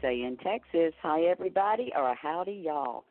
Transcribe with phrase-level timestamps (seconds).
[0.00, 3.04] say in Texas, hi, everybody, or howdy, y'all.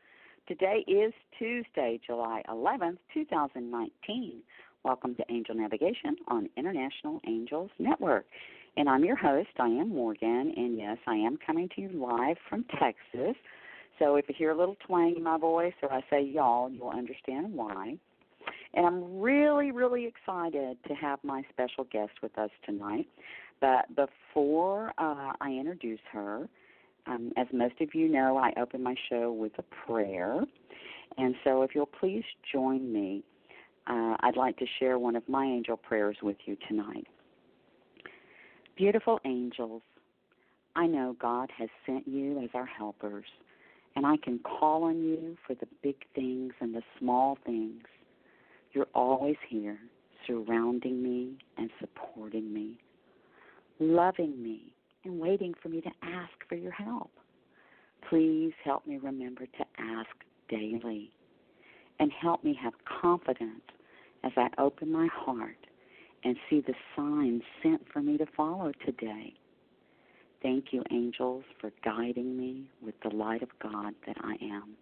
[0.48, 4.42] Today is Tuesday, July 11th, 2019.
[4.86, 8.26] Welcome to Angel Navigation on International Angels Network.
[8.78, 12.64] And I'm your host, Dianne Morgan, and yes, I am coming to you live from
[12.80, 13.36] Texas.
[14.00, 16.92] So if you hear a little twang in my voice or I say y'all, you'll
[16.92, 17.98] understand why.
[18.76, 23.08] And I'm really, really excited to have my special guest with us tonight.
[23.60, 26.48] But before uh, I introduce her,
[27.08, 30.42] um, as most of you know, I open my show with a prayer.
[31.18, 33.24] And so if you'll please join me,
[33.88, 37.08] uh, I'd like to share one of my angel prayers with you tonight.
[38.76, 39.82] Beautiful angels,
[40.76, 43.26] I know God has sent you as our helpers,
[43.96, 47.84] and I can call on you for the big things and the small things.
[48.74, 49.80] You're always here,
[50.28, 52.78] surrounding me and supporting me
[53.80, 54.74] loving me
[55.08, 57.12] and waiting for me to ask for your help.
[58.10, 60.10] Please help me remember to ask
[60.50, 61.12] daily
[62.00, 63.64] and help me have confidence
[64.24, 65.58] as I open my heart
[66.24, 69.34] and see the signs sent for me to follow today.
[70.44, 74.76] Thank you, angels, for guiding me with the light of God that I am.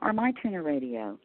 [0.01, 1.17] or MyTuner Radio.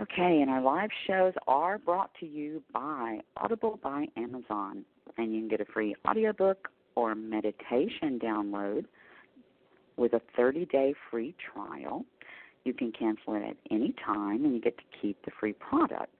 [0.00, 4.84] Okay, and our live shows are brought to you by Audible by Amazon,
[5.16, 8.86] and you can get a free audiobook or meditation download
[9.96, 12.04] with a 30 day free trial.
[12.64, 16.14] You can cancel it at any time, and you get to keep the free product.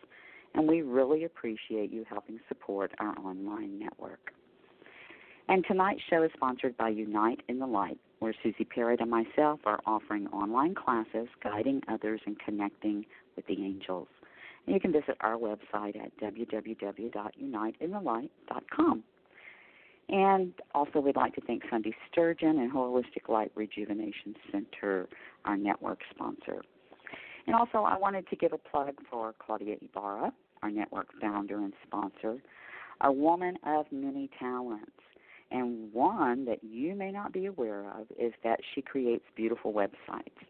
[0.54, 4.32] And we really appreciate you helping support our online network.
[5.48, 9.60] And tonight's show is sponsored by Unite in the Light, where Suzi Parrett and myself
[9.64, 13.06] are offering online classes guiding others and connecting
[13.36, 14.08] with the angels.
[14.66, 19.04] And you can visit our website at www.uniteinthelight.com.
[20.08, 25.08] And also, we'd like to thank Sunday Sturgeon and Holistic Light Rejuvenation Center,
[25.44, 26.62] our network sponsor.
[27.46, 30.32] And also, I wanted to give a plug for Claudia Ibarra,
[30.62, 32.38] our network founder and sponsor,
[33.00, 34.90] a woman of many talents.
[35.50, 40.44] And one that you may not be aware of is that she creates beautiful websites.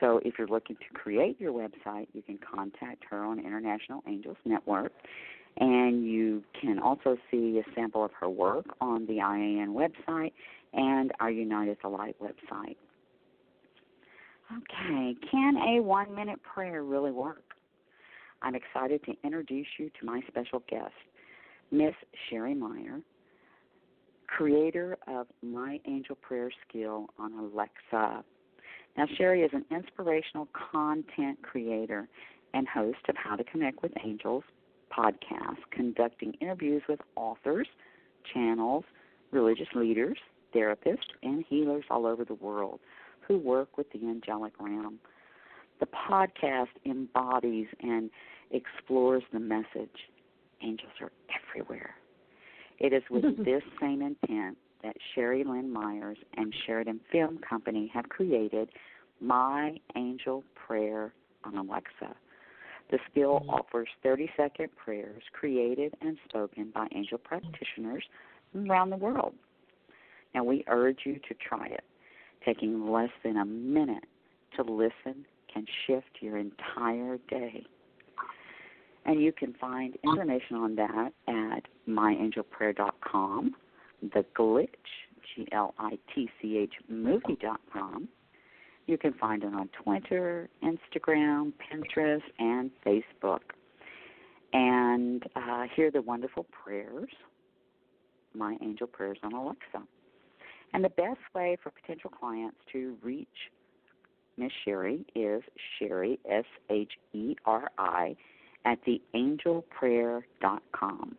[0.00, 4.36] So if you're looking to create your website, you can contact her on International Angels
[4.44, 4.92] Network
[5.58, 10.32] and you can also see a sample of her work on the IAN website
[10.72, 12.76] and our Unite in the Light website.
[14.56, 17.42] Okay, can a one minute prayer really work?
[18.40, 20.92] I'm excited to introduce you to my special guest,
[21.70, 21.94] Miss
[22.30, 23.00] Sheri Meyer,
[24.28, 28.24] creator of My Angel Prayer Skill on Alexa.
[28.96, 32.08] Now, Sheri is an inspirational content creator
[32.54, 34.44] and host of How to Connect with Angels
[34.96, 37.68] podcast conducting interviews with authors,
[38.32, 38.84] channels,
[39.30, 40.18] religious leaders,
[40.54, 42.80] therapists, and healers all over the world
[43.26, 44.98] who work with the angelic realm.
[45.80, 48.10] the podcast embodies and
[48.50, 50.10] explores the message
[50.62, 51.12] angels are
[51.52, 51.94] everywhere.
[52.78, 58.08] It is with this same intent that Sheri Lynn Myers and Sheridan Film Company have
[58.08, 58.70] created
[59.20, 61.12] My Angel Prayer
[61.44, 62.14] on Alexa.
[62.90, 63.50] The skill mm-hmm.
[63.50, 68.04] offers 30 second prayers created and spoken by angel practitioners
[68.56, 69.34] around the world.
[70.34, 71.84] Now, we urge you to try it.
[72.44, 74.04] Taking less than a minute
[74.56, 77.64] to listen can shift your entire day.
[79.04, 83.54] And you can find information on that at myangelprayer.com,
[84.02, 84.68] the glitch,
[85.34, 88.08] G L I T C H movie.com.
[88.88, 93.40] You can find it on Twitter, Instagram, Pinterest, and Facebook.
[94.54, 97.10] And uh, hear the wonderful prayers,
[98.34, 99.82] My Angel Prayers on Alexa.
[100.72, 103.28] And the best way for potential clients to reach
[104.38, 105.42] Miss Sheri is
[105.78, 108.16] Sheri, S H E R I,
[108.64, 111.16] at theangelprayer.com.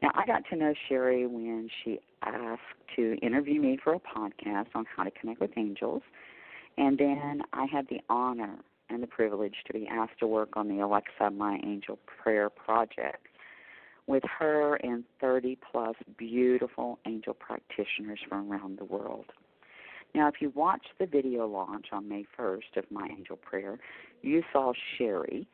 [0.00, 2.62] Now, I got to know Sheri when she asked
[2.96, 6.00] to interview me for a podcast on how to connect with angels.
[6.78, 8.56] And then I had the honor
[8.88, 13.26] and the privilege to be asked to work on the Alexa My Angel Prayer project
[14.06, 19.26] with her and 30 plus beautiful angel practitioners from around the world.
[20.14, 23.78] Now, if you watched the video launch on May 1st of My Angel Prayer,
[24.20, 25.46] you saw Sheri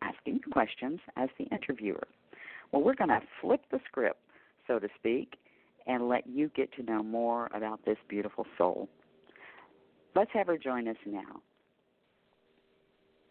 [0.00, 2.06] asking questions as the interviewer.
[2.72, 4.20] Well, we're going to flip the script,
[4.66, 5.36] so to speak,
[5.86, 8.88] and let you get to know more about this beautiful soul.
[10.16, 11.42] Let's have her join us now.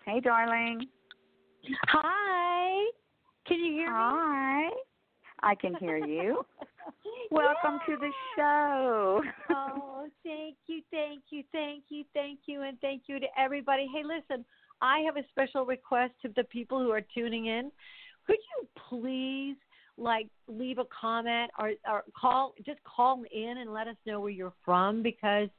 [0.05, 0.85] Hey, darling.
[1.87, 2.91] Hi.
[3.47, 4.67] Can you hear Hi.
[4.67, 4.69] me?
[5.41, 5.51] Hi.
[5.51, 6.45] I can hear you.
[7.31, 9.21] Welcome to the show.
[9.49, 13.87] oh, thank you, thank you, thank you, thank you, and thank you to everybody.
[13.91, 14.45] Hey, listen,
[14.79, 17.71] I have a special request to the people who are tuning in.
[18.27, 19.57] Could you please
[19.97, 24.29] like leave a comment or, or call just call in and let us know where
[24.29, 25.49] you're from because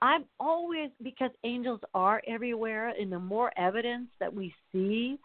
[0.00, 5.18] I'm always because angels are everywhere and the more evidence that we see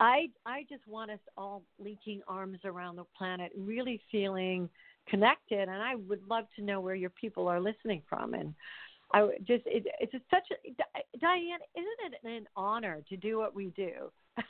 [0.00, 4.68] I I just want us all linking arms around the planet, really feeling
[5.08, 5.68] connected.
[5.68, 8.34] And I would love to know where your people are listening from.
[8.34, 8.54] And
[9.12, 13.66] I just it, it's such a Dianne, isn't it an honor to do what we
[13.76, 14.10] do?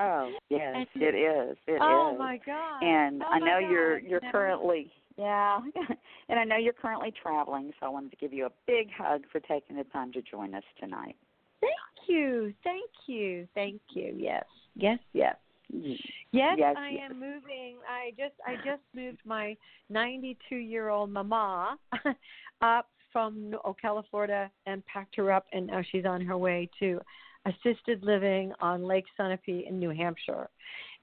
[0.00, 1.56] oh yes, and, it is.
[1.66, 2.18] It oh is.
[2.18, 2.82] my God!
[2.82, 3.70] And oh I know God.
[3.70, 5.60] you're you're currently yeah,
[6.28, 9.22] and I know you're currently traveling, so I wanted to give you a big hug
[9.30, 11.16] for taking the time to join us tonight.
[11.60, 12.52] Thank you.
[12.64, 13.46] Thank you.
[13.54, 14.14] Thank you.
[14.16, 14.44] Yes.
[14.74, 15.36] Yes, yes.
[15.72, 15.98] Yes,
[16.32, 17.10] yes I yes.
[17.10, 17.76] am moving.
[17.88, 19.56] I just I just moved my
[19.90, 21.76] 92 year old mama
[22.62, 27.00] up from Ocala, Florida, and packed her up, and now she's on her way to
[27.46, 30.48] assisted living on Lake Sunapee in New Hampshire.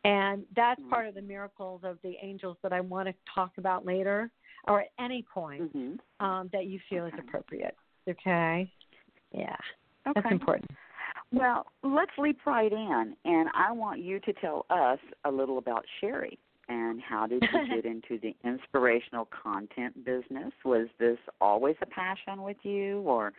[0.04, 0.90] And that's mm-hmm.
[0.90, 4.32] part of the miracles of the angels that I want to talk about later,
[4.68, 6.26] or at any point mm-hmm.
[6.26, 7.18] um, that you feel okay.
[7.18, 7.76] is appropriate.
[8.10, 8.72] Okay.
[9.34, 9.56] Yeah.
[10.08, 10.22] Okay.
[10.22, 10.72] That's important.
[11.32, 15.86] Well, let's leap right in, and I want you to tell us a little about
[16.02, 16.38] Sheri
[16.70, 20.54] and how did you get into the inspirational content business?
[20.64, 23.34] Was this always a passion with you, or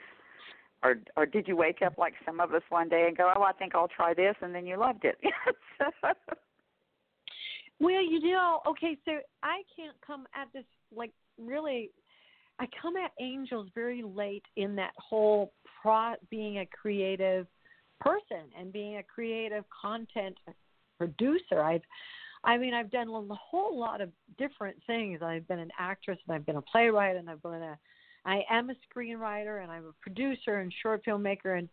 [0.83, 3.43] or or did you wake up like some of us one day and go, "Oh,
[3.43, 5.19] I think I'll try this," and then you loved it?
[7.81, 11.91] well, you know, okay, so I can't come at this like really
[12.59, 17.47] I come at angels very late in that whole pro being a creative
[18.01, 20.37] person and being a creative content
[20.99, 21.63] producer.
[21.63, 21.83] I've
[22.43, 25.21] I mean, I've done a whole lot of different things.
[25.23, 27.79] I've been an actress and I've been a playwright and I've been a
[28.25, 31.69] I am a screenwriter and I'm a producer and short filmmaker and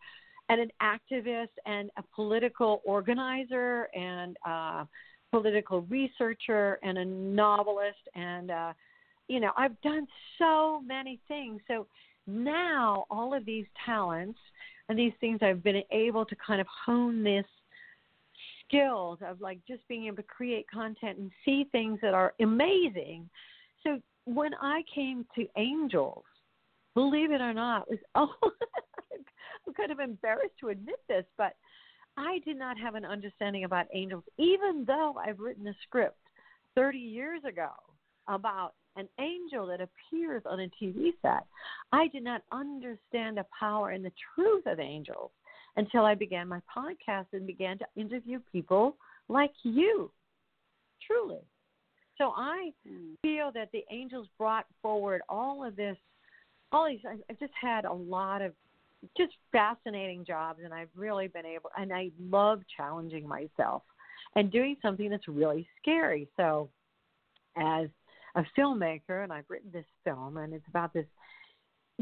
[0.50, 4.86] and an activist and a political organizer and uh
[5.32, 8.74] political researcher and a novelist and uh
[9.28, 11.60] you know, I've done so many things.
[11.68, 11.86] So
[12.28, 14.40] now all of these talents
[14.90, 17.46] and these things I've been able to kind of hone this
[18.68, 23.30] skills of like just being able to create content and see things that are amazing.
[23.84, 26.24] So when I came to angels,
[26.98, 28.34] believe it or not, was oh
[29.68, 31.56] I'm kind of embarrassed to admit this, but
[32.18, 36.18] I did not have an understanding about angels, even though I've written a script
[36.76, 37.70] 30 years ago
[38.28, 41.46] about an angel that appears on a TV set.
[41.92, 45.30] I did not understand the power and the truth of angels
[45.76, 48.98] until I began my podcast and began to interview people
[49.30, 50.10] like you.
[51.06, 51.42] Truly.
[52.18, 53.14] So I mm.
[53.22, 55.98] feel that the angels brought forward all of this,
[56.72, 57.00] all these.
[57.08, 58.54] I've just had a lot of
[59.18, 63.84] just fascinating jobs, and I've really been able, and I love challenging myself
[64.36, 66.28] and doing something that's really scary.
[66.36, 66.70] So,
[67.56, 67.88] as
[68.36, 71.06] a filmmaker, and I've written this film, and it's about this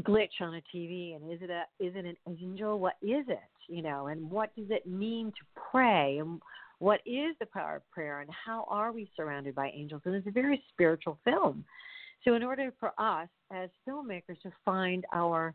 [0.02, 2.80] glitch on a TV, and is it a is it an angel?
[2.80, 3.40] What is it?
[3.68, 6.18] You know, and what does it mean to pray?
[6.20, 6.42] And
[6.80, 8.22] what is the power of prayer?
[8.22, 10.02] And how are we surrounded by angels?
[10.06, 11.64] And it's a very spiritual film.
[12.24, 15.54] So, in order for us as filmmakers to find our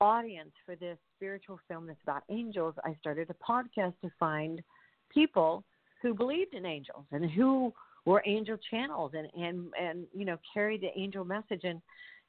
[0.00, 4.62] audience for this spiritual film that's about angels, I started a podcast to find
[5.12, 5.64] people
[6.02, 7.72] who believed in angels and who
[8.04, 11.62] were angel channels and and and you know carried the angel message.
[11.64, 11.80] And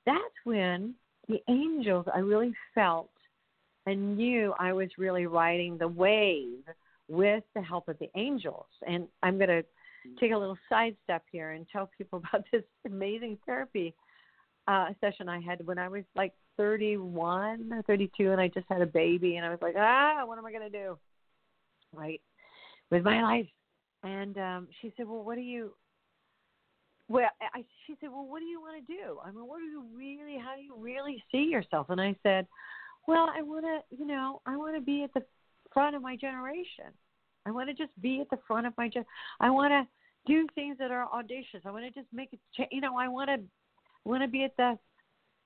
[0.05, 0.96] that's when
[1.27, 3.10] the angels I really felt
[3.86, 6.63] and knew I was really riding the wave
[7.08, 8.65] with the help of the angels.
[8.88, 9.63] And I'm going to
[10.19, 13.93] take a little sidestep here and tell people about this amazing therapy
[14.67, 18.81] uh, session I had when I was like 31 or 32 and I just had
[18.81, 20.97] a baby and I was like, ah, what am I going to do?
[21.93, 22.21] Right.
[22.91, 23.47] With my life.
[24.03, 25.74] And um, she said, well, what do you,
[27.07, 29.19] well, I, she said, well, what do you want to do?
[29.24, 31.88] I mean, what do you really, how do you really see yourself?
[31.89, 32.47] And I said,
[33.07, 35.24] well, I want to, you know, I want to be at the
[35.74, 36.93] front of my generation.
[37.45, 39.05] I want to just be at the front of my, gen-
[39.39, 39.87] I want to
[40.25, 41.61] do things that are audacious.
[41.65, 43.39] I want to just make it, cha- you know, I want to,
[44.03, 44.77] want to be at the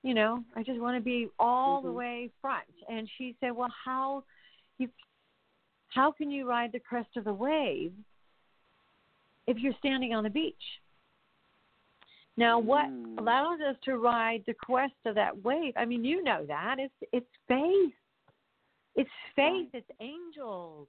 [0.02, 1.88] you know, I just want to be all mm-hmm.
[1.88, 2.64] the way front.
[2.88, 4.24] And she said, well, how
[4.78, 4.88] you,
[5.88, 7.92] how can you ride the crest of the wave
[9.46, 10.54] if you're standing on the beach?
[12.36, 13.18] Now, what mm.
[13.18, 15.74] allows us to ride the crest of that wave?
[15.76, 17.92] I mean, you know that it's it's faith.
[18.96, 19.68] It's faith.
[19.74, 19.84] Right.
[19.88, 20.88] It's angels.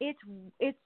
[0.00, 0.18] It's
[0.60, 0.78] it's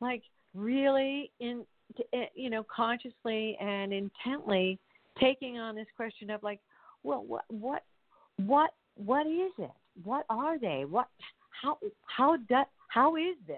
[0.00, 0.22] like
[0.54, 1.64] really in
[2.12, 4.78] eh, you know consciously and intently
[5.20, 6.60] taking on this question of like
[7.02, 7.82] well, what what
[8.36, 9.70] what what is it?
[10.04, 10.84] What are they?
[10.88, 11.08] What
[11.62, 13.56] how how does how is this?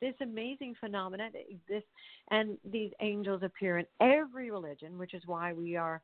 [0.00, 1.88] This amazing phenomenon that exists,
[2.30, 6.02] and these angels appear in every religion, which is why we are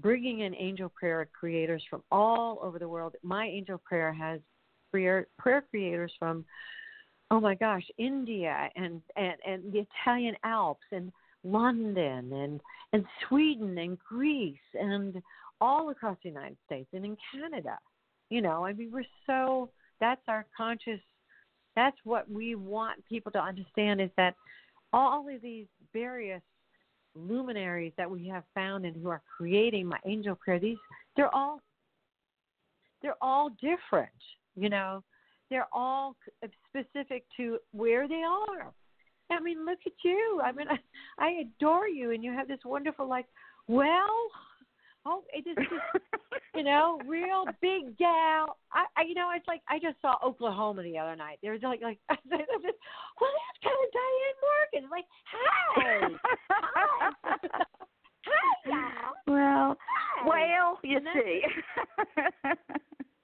[0.00, 3.14] bringing in angel prayer creators from all over the world.
[3.22, 4.40] My angel prayer has
[4.90, 6.44] prayer prayer creators from
[7.30, 11.12] oh my gosh, India and and and the Italian Alps and
[11.44, 12.60] London and
[12.92, 15.22] and Sweden and Greece and
[15.60, 17.78] all across the United States and in Canada.
[18.30, 19.70] You know, I mean, we're so
[20.00, 21.00] that's our conscious.
[21.76, 24.34] That's what we want people to understand is that
[24.92, 26.42] all of these various
[27.14, 30.78] luminaries that we have found and who are creating my angel prayer, these
[31.16, 31.60] they're all
[33.02, 34.10] they're all different.
[34.56, 35.02] You know,
[35.50, 38.72] they're all uh, specific to where they are.
[39.30, 40.40] I mean, look at you.
[40.44, 40.78] I mean, I,
[41.24, 43.26] I adore you, and you have this wonderful like.
[43.68, 44.08] Well,
[45.06, 45.70] Oh, it is just,
[46.54, 48.58] you know, real big gal.
[48.72, 51.38] I, I, you know, it's like I just saw Oklahoma the other night.
[51.42, 54.90] There was like, like, well, that's kind of Dianne Morgan.
[54.90, 56.18] Like, hi,
[56.50, 57.08] hi,
[58.26, 59.14] hi, y'all.
[59.26, 60.28] Well, hi.
[60.28, 61.42] well, you and see.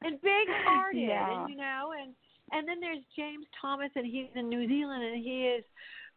[0.03, 1.43] And big hearted, Yeah.
[1.43, 2.15] and you know, and
[2.53, 5.65] and then there's James Thomas, and he's in New Zealand, and he is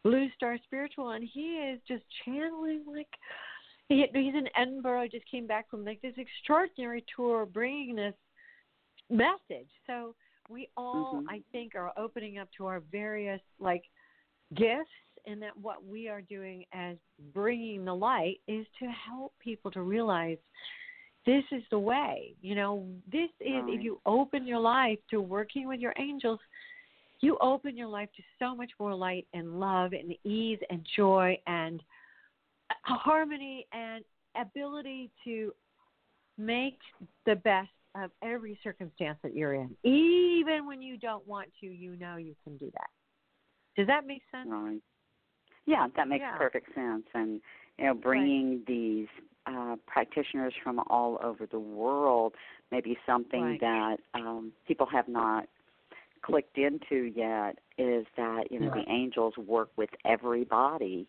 [0.04, 3.08] Blue Star Spiritual, and he is just channeling like
[3.88, 5.08] he, he's in Edinburgh.
[5.08, 8.14] Just came back from like this extraordinary tour, bringing this
[9.10, 9.68] message.
[9.86, 10.14] So
[10.48, 11.24] we all, Mhm.
[11.28, 13.84] I think, are opening up to our various like
[14.54, 14.90] gifts,
[15.26, 16.96] and that what we are doing as
[17.32, 20.38] bringing the light is to help people to realize
[21.26, 22.34] this is the way.
[22.40, 26.40] You know, this is if you open your life to working with your angels,
[27.20, 31.38] you open your life to so much more light and love and ease and joy
[31.46, 31.82] and
[32.82, 34.04] harmony and
[34.36, 35.52] ability to
[36.38, 36.78] make
[37.26, 39.76] the best of every circumstance that you're in.
[39.84, 42.88] Even when you don't want to, you know you can do that.
[43.76, 44.48] Does that make sense?
[44.48, 44.80] Right.
[45.66, 46.38] Yeah, that makes Yeah.
[46.38, 47.06] perfect sense.
[47.14, 47.40] And
[47.78, 49.08] you know, bringing these
[49.50, 52.34] uh, practitioners from all over the world
[52.70, 53.60] may be something Right.
[53.60, 55.46] that um, people have not
[56.22, 57.58] clicked into yet.
[57.78, 58.84] Is that you know Right.
[58.86, 61.06] the angels work with everybody,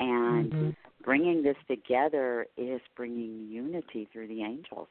[0.00, 0.76] and Mhm.
[1.04, 4.88] bringing this together is bringing unity through the angels.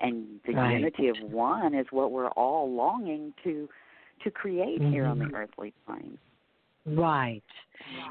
[0.00, 0.74] And the Right.
[0.74, 3.68] unity of one is what we're all longing to
[4.24, 6.18] to create here on the earthly plane.
[6.86, 7.42] Right.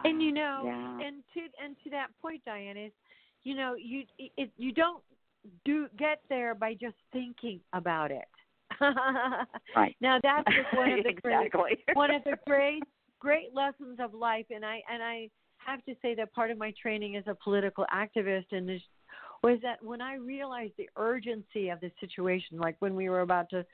[0.03, 0.99] And you know, Yeah.
[0.99, 2.91] and to and to that point, Dianne is,
[3.47, 5.01] you know, you it, you don't
[5.63, 8.27] do get there by just thinking about it.
[9.75, 9.95] Right.
[10.01, 11.77] Now that's just one of the great exactly.
[11.93, 12.83] one of the great
[13.19, 16.71] great lessons of life and i and i have to say that part of my
[16.79, 18.81] training as a political activist and this
[19.43, 23.49] was that when i realized the urgency of the situation like when we were about
[23.49, 23.65] to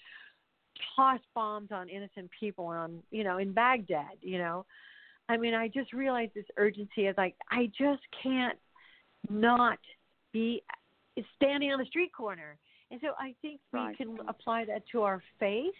[0.95, 4.17] toss bombs on innocent people on you know in Baghdad.
[4.21, 4.65] You know,
[5.29, 8.57] I mean, I just realized this urgency is like I just can't
[9.29, 9.79] not
[10.31, 10.63] be
[11.35, 12.57] standing on the street corner.
[12.91, 13.97] And so I think we Right.
[13.97, 15.75] can apply that to our faith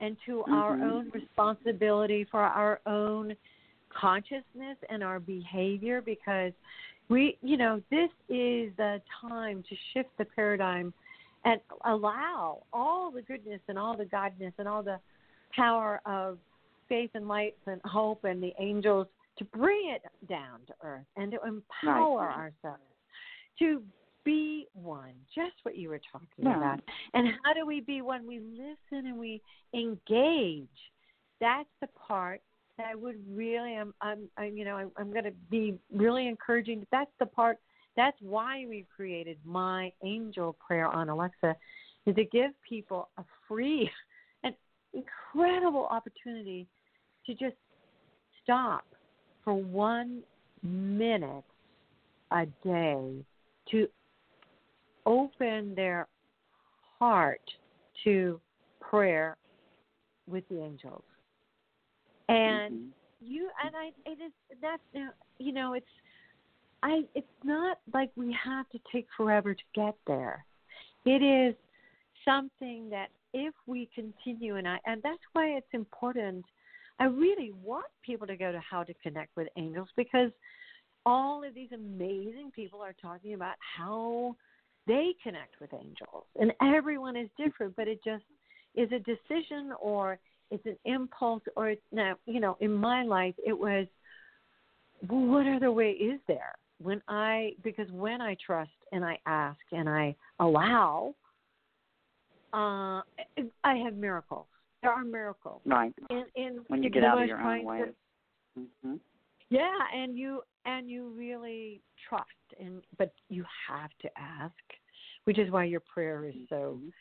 [0.00, 0.52] and to Mhm.
[0.52, 3.36] our own responsibility for our own
[3.88, 6.52] consciousness and our behavior because
[7.08, 10.94] we you know this is the time to shift the paradigm
[11.44, 14.98] and allow all the goodness and all the godness and all the
[15.50, 16.38] power of
[16.88, 19.06] faith and light and hope and the angels
[19.38, 22.82] to bring it down to earth and to empower ourselves
[23.58, 23.82] to
[24.24, 26.56] be one just what you were talking Yeah.
[26.56, 26.80] about.
[27.14, 28.26] And how do we be one?
[28.26, 29.42] We listen and we
[29.74, 30.68] engage.
[31.40, 32.40] That's the part
[32.78, 36.26] that I would really I'm I'm, I'm you know I'm, I'm going to be really
[36.26, 37.58] encouraging that's the part
[37.96, 41.54] that's why we've created my angel prayer on Alexa
[42.06, 43.90] is to give people a free
[44.44, 44.54] and
[44.94, 46.66] incredible opportunity
[47.26, 47.56] to just
[48.42, 48.84] stop
[49.44, 50.22] for one
[50.62, 51.44] minute
[52.30, 53.24] a day
[53.70, 53.88] to
[55.06, 56.06] open their
[56.98, 57.40] heart
[58.04, 58.40] to
[58.80, 59.36] prayer
[60.26, 61.04] with the angels.
[62.28, 62.92] And Mhm.
[63.20, 64.82] you and I it is that's
[65.38, 65.90] you know it's
[66.82, 70.44] I it's not like we have to take forever to get there.
[71.04, 71.56] It is
[72.24, 76.44] something that if we continue and I and that's why it's important.
[76.98, 80.30] I really want people to go to how to connect with angels because
[81.04, 84.36] all of these amazing people are talking about how
[84.86, 86.24] they connect with angels.
[86.38, 88.24] And everyone is different, but it just
[88.74, 90.18] is a decision or
[90.50, 93.86] it's an impulse or it's now, you know, in my life it was
[95.08, 96.54] well, what other way is there?
[96.80, 101.14] When I because when I trust and I ask and I allow,
[102.52, 103.02] uh
[103.64, 104.46] I have miracles.
[104.82, 105.62] There are miracles.
[105.64, 105.94] Right.
[106.10, 107.78] In in When you get out of your own way.
[107.78, 108.96] cir- hmm
[109.50, 112.26] yeah, and you and you really trust
[112.58, 114.54] and but you have to ask,
[115.24, 116.92] which is why your prayer is so Mhm.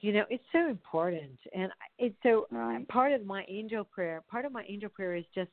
[0.00, 1.38] you know, it's so important.
[1.54, 2.86] And it's so Right.
[2.88, 5.50] part of my angel prayer, part of my angel prayer is just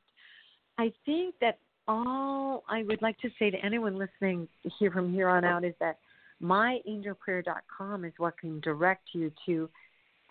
[0.78, 1.58] I think that
[1.88, 5.74] all I would like to say to anyone listening here from here on out is
[5.78, 5.98] that
[6.40, 9.70] myangelprayer.com is what can direct you to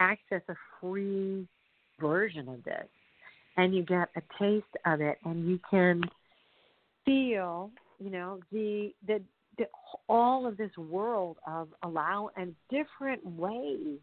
[0.01, 1.47] access a free
[1.99, 2.87] version of this.
[3.57, 6.01] And you get a taste of it and you can
[7.05, 9.21] feel, you know, the the,
[9.57, 9.65] the
[10.09, 13.99] all of this world of allow and different ways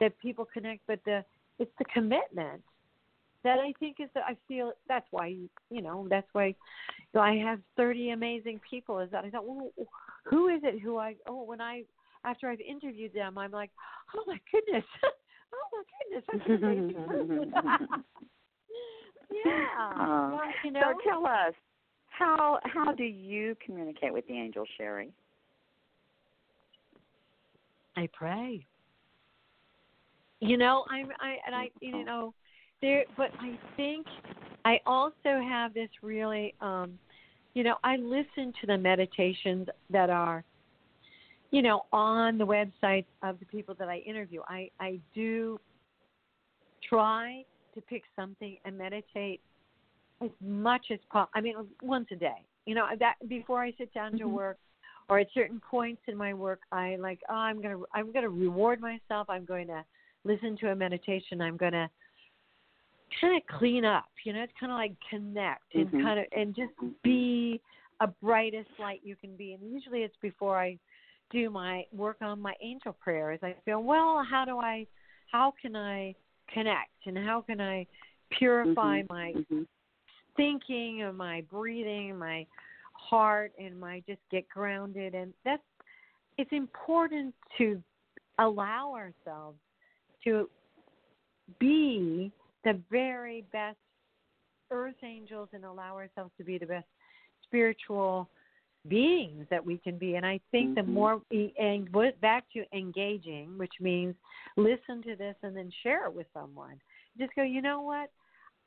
[0.00, 1.24] that people connect but the
[1.58, 2.62] it's the commitment
[3.44, 5.34] that I think is that I feel that's why
[5.70, 6.54] you know that's why
[7.12, 9.70] so I have 30 amazing people is that I thought well
[10.24, 11.82] who is it who I oh when I
[12.24, 13.70] after I've interviewed them I'm like
[14.16, 14.84] oh my goodness.
[15.50, 18.04] Oh my goodness that's an amazing person.
[19.44, 20.30] Yeah.
[20.30, 21.54] Well, you know So tell us,
[22.06, 25.10] how how do you communicate with the angel, Sheri?
[27.96, 28.64] I pray.
[30.40, 32.34] You know, I'm I and I you know
[32.80, 34.06] there but I think
[34.64, 36.98] I also have this really um
[37.54, 40.44] you know, I listen to the meditations that are
[41.50, 44.42] you know, on the websites of the people that I interview.
[44.48, 45.58] I I do
[46.88, 49.40] try to pick something and meditate
[50.22, 51.30] as much as possible.
[51.34, 52.44] I mean, once a day.
[52.66, 54.32] You know, that before I sit down to Mhm.
[54.32, 54.58] work,
[55.08, 58.80] or at certain points in my work, I like, oh, I'm gonna, I'm gonna reward
[58.80, 59.30] myself.
[59.30, 59.84] I'm going to
[60.24, 61.40] listen to a meditation.
[61.40, 61.90] I'm gonna
[63.20, 64.10] kind of clean up.
[64.24, 66.02] You know, it's kind of like connect and Mhm.
[66.02, 67.60] kind of and just be
[68.00, 69.54] a brightest light you can be.
[69.54, 70.78] And usually it's before I
[71.30, 73.38] do my work on my angel prayers.
[73.42, 74.86] I feel, well, how do I,
[75.30, 76.14] how can I
[76.52, 77.86] connect and how can I
[78.30, 79.08] purify Mhm.
[79.08, 79.66] my Mhm.
[80.36, 82.46] thinking and my breathing, my
[82.92, 85.14] heart, and my just get grounded.
[85.14, 85.62] And that's
[86.36, 87.82] it's important to
[88.38, 89.58] allow ourselves
[90.24, 90.48] to
[91.58, 92.32] be
[92.64, 93.78] the very best
[94.70, 96.86] earth angels and allow ourselves to be the best
[97.42, 98.28] spiritual
[98.88, 100.16] beings that we can be.
[100.16, 100.88] And I think the Mhm.
[100.88, 104.14] more we and back to engaging, which means
[104.56, 106.80] listen to this and then share it with someone.
[107.18, 108.10] Just go, you know what?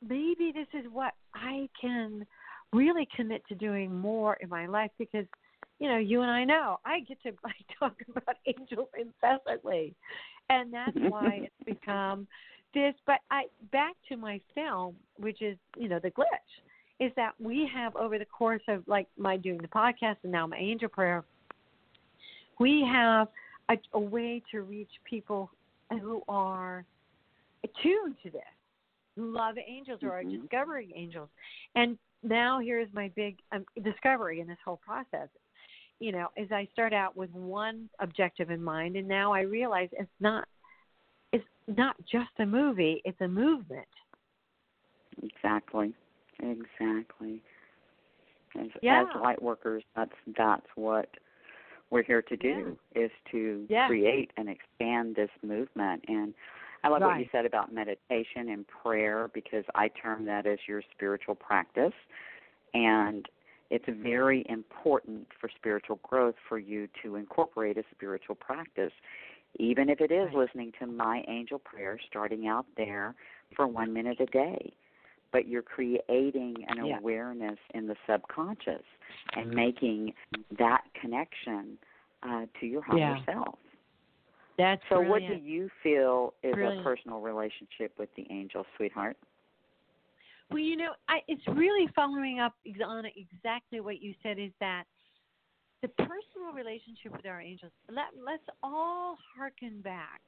[0.06, 2.26] Maybe this is what I can
[2.72, 5.26] really commit to doing more in my life because
[5.78, 9.94] you know, you and I know I get to I talk about angels incessantly.
[10.48, 12.26] And that's why it's become
[12.74, 16.52] this but I back to my film, which is, you know, the glitch,
[17.00, 20.46] is that we have over the course of like my doing the podcast and now
[20.46, 21.24] my angel prayer,
[22.58, 23.28] we have
[23.68, 25.50] a, a way to reach people
[26.00, 26.84] who are
[27.64, 28.42] attuned to this,
[29.16, 30.28] who love angels or mm-hmm.
[30.28, 31.28] are discovering angels.
[31.74, 35.28] And now here's my big um, discovery in this whole process.
[35.98, 39.88] You know, as I start out with one objective in mind, and now I realize
[39.92, 40.48] it's not
[41.32, 43.86] it's not just a movie; it's a movement.
[45.22, 45.94] Exactly,
[46.42, 47.42] exactly.
[48.58, 49.02] As, yeah.
[49.02, 51.08] as light workers, that's that's what
[51.90, 53.02] we're here to do yeah.
[53.02, 53.86] is to yeah.
[53.86, 56.04] create and expand this movement.
[56.08, 56.34] And
[56.84, 57.08] I love right.
[57.08, 61.92] what you said about meditation and prayer because I term that as your spiritual practice.
[62.74, 63.28] And
[63.70, 68.92] it's very important for spiritual growth for you to incorporate a spiritual practice,
[69.58, 73.14] even if it is listening to my angel prayer, starting out there
[73.54, 74.72] for one minute a day.
[75.32, 76.98] But you're creating an yeah.
[76.98, 78.82] awareness in the subconscious
[79.34, 80.12] and making
[80.58, 81.78] that connection
[82.22, 83.34] uh, to your higher yeah.
[83.34, 83.58] self.
[84.58, 84.96] That's so.
[84.96, 85.32] brilliant.
[85.32, 86.80] What do you feel is brilliant.
[86.80, 89.16] a personal relationship with the angel, sweetheart?
[90.50, 92.54] Well, you know, I, it's really following up
[92.86, 94.38] on exactly what you said.
[94.38, 94.84] Is that
[95.80, 97.72] the personal relationship with our angels?
[97.88, 100.20] Let Let's all harken back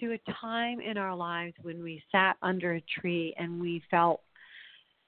[0.00, 4.20] to a time in our lives when we sat under a tree and we felt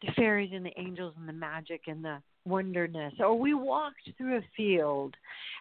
[0.03, 4.39] the fairies and the angels and the magic and the wonderness, or we walked through
[4.39, 5.15] a field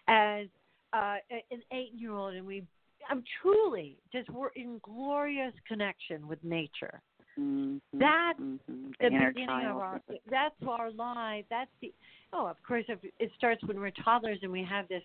[0.08, 0.46] as
[0.92, 2.64] uh, an eight-year-old and we
[3.10, 7.00] I'm truly just we're in glorious connection with nature.
[7.38, 7.98] Mm-hmm.
[7.98, 8.90] That's mm-hmm.
[9.00, 9.76] the Inner beginning child.
[9.76, 10.00] of our.
[10.30, 11.44] That's our life.
[11.50, 11.92] That's the.
[12.32, 15.02] Oh, of course, if it starts when we're toddlers and we have this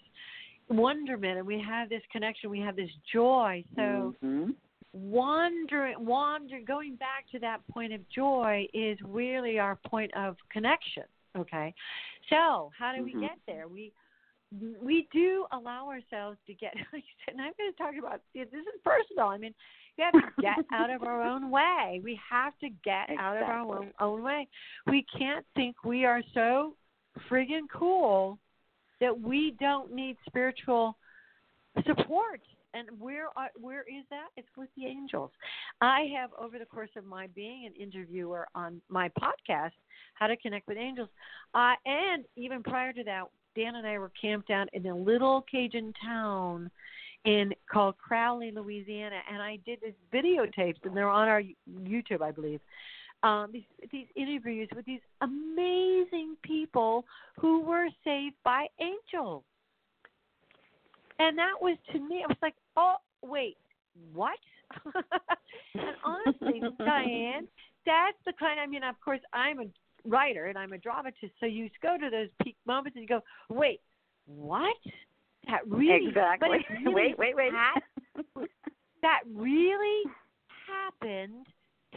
[0.69, 3.63] wonderment and we have this connection, we have this joy.
[3.75, 4.51] So mm-hmm.
[4.93, 11.03] Wandering, wander, going back to that point of joy is really our point of connection.
[11.35, 11.73] Okay,
[12.29, 13.21] so how do we Mhm.
[13.21, 13.67] get there?
[13.67, 13.91] We
[14.81, 16.73] we do allow ourselves to get.
[17.27, 19.27] And I'm going to talk about this is personal.
[19.27, 19.55] I mean,
[19.97, 21.99] we have to get out of our own way.
[22.03, 24.47] We have to get out of our own, own way.
[24.85, 26.75] We can't think we are so
[27.27, 28.37] friggin' cool
[28.99, 30.97] that we don't need spiritual
[31.87, 32.41] support.
[32.73, 34.29] And where are, where is that?
[34.35, 35.31] It's with the angels.
[35.81, 39.71] I have over the course of my being an interviewer on my podcast,
[40.15, 41.09] How to Connect with Angels,
[41.53, 43.23] uh, and even prior to that,
[43.55, 46.71] Dan and I were camped out in a little Cajun town
[47.25, 51.41] in called Crowley, Louisiana, and I did this videotapes, and they're on our
[51.81, 52.59] YouTube, I believe.
[53.21, 57.05] Um, these these interviews with these amazing people
[57.39, 59.43] who were saved by angels,
[61.19, 63.57] and that was to me, I was like, oh wait,
[64.13, 64.37] what?
[65.75, 67.47] and honestly, Dianne,
[67.85, 68.59] that's the kind.
[68.59, 69.65] I mean, of course, I'm a
[70.05, 73.21] writer and I'm a dramatist, so you go to those peak moments and you go,
[73.49, 73.81] wait,
[74.25, 74.75] what?
[75.47, 76.49] That really exactly.
[76.67, 77.51] But really wait, wait, wait.
[79.01, 80.03] that really
[80.67, 81.45] happened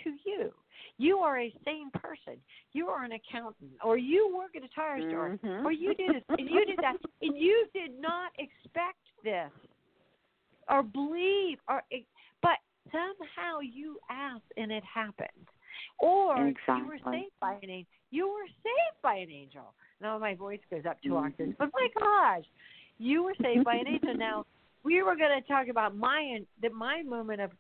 [0.03, 0.53] to you.
[0.99, 2.41] You are a sane person.
[2.73, 5.65] You are an accountant, or you work at a tire store, Mhm.
[5.65, 9.53] or you did this, and you did that, and you did not expect this,
[10.69, 11.83] or believe, or
[12.43, 12.59] but
[12.91, 15.29] somehow you asked and it happened,
[15.99, 17.93] or you were saved by an angel.
[18.11, 19.75] You were saved by an angel.
[20.01, 21.27] Now my voice goes up 2 Mhm.
[21.27, 22.45] octaves, but my gosh,
[22.99, 24.15] you were saved by an angel.
[24.15, 24.47] Now
[24.85, 27.51] we were going to talk about my the my moment of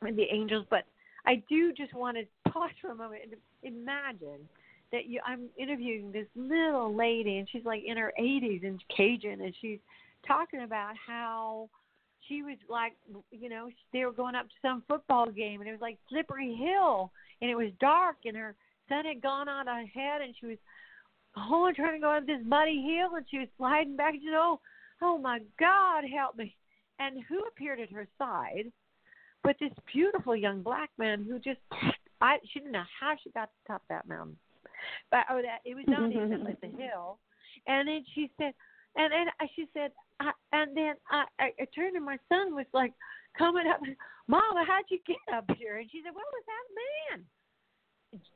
[0.00, 0.84] the angels, but
[1.26, 4.48] I do just want to pause for a moment and imagine
[4.90, 9.40] that you I'm interviewing this little lady and she's like in her 80s and Cajun
[9.40, 9.78] and she's
[10.26, 11.68] talking about how
[12.32, 12.92] she was like
[13.30, 16.54] you know they were going up to some football game and it was like slippery
[16.54, 18.54] hill and it was dark and her
[18.88, 20.58] son had gone on ahead and she was
[21.36, 24.28] oh trying to go up this muddy hill and she was sliding back and she
[24.28, 24.58] said oh
[25.02, 26.54] oh my god help me
[26.98, 28.70] and who appeared at her side
[29.42, 31.60] but this beautiful young black man who just
[32.20, 34.36] I she didn't know how she got to top that mountain.
[35.10, 37.18] But oh that it was not even at the hill.
[37.66, 38.54] And then she said
[38.96, 39.90] and then she said
[40.28, 42.92] I, and then I, I I turned and my son was like
[43.36, 43.80] coming up
[44.28, 45.78] Mama, how'd you get up here?
[45.78, 46.66] And she said, What was that
[47.16, 47.24] man?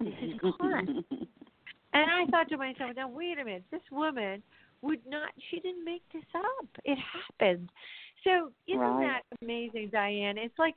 [0.00, 1.04] This is gone.
[1.92, 4.42] And I thought to myself, now wait a minute, this woman
[4.82, 6.66] would not she didn't make this up.
[6.84, 7.70] It happened.
[8.24, 9.20] So isn't Right.
[9.30, 10.36] that amazing, Dianne?
[10.38, 10.74] It's like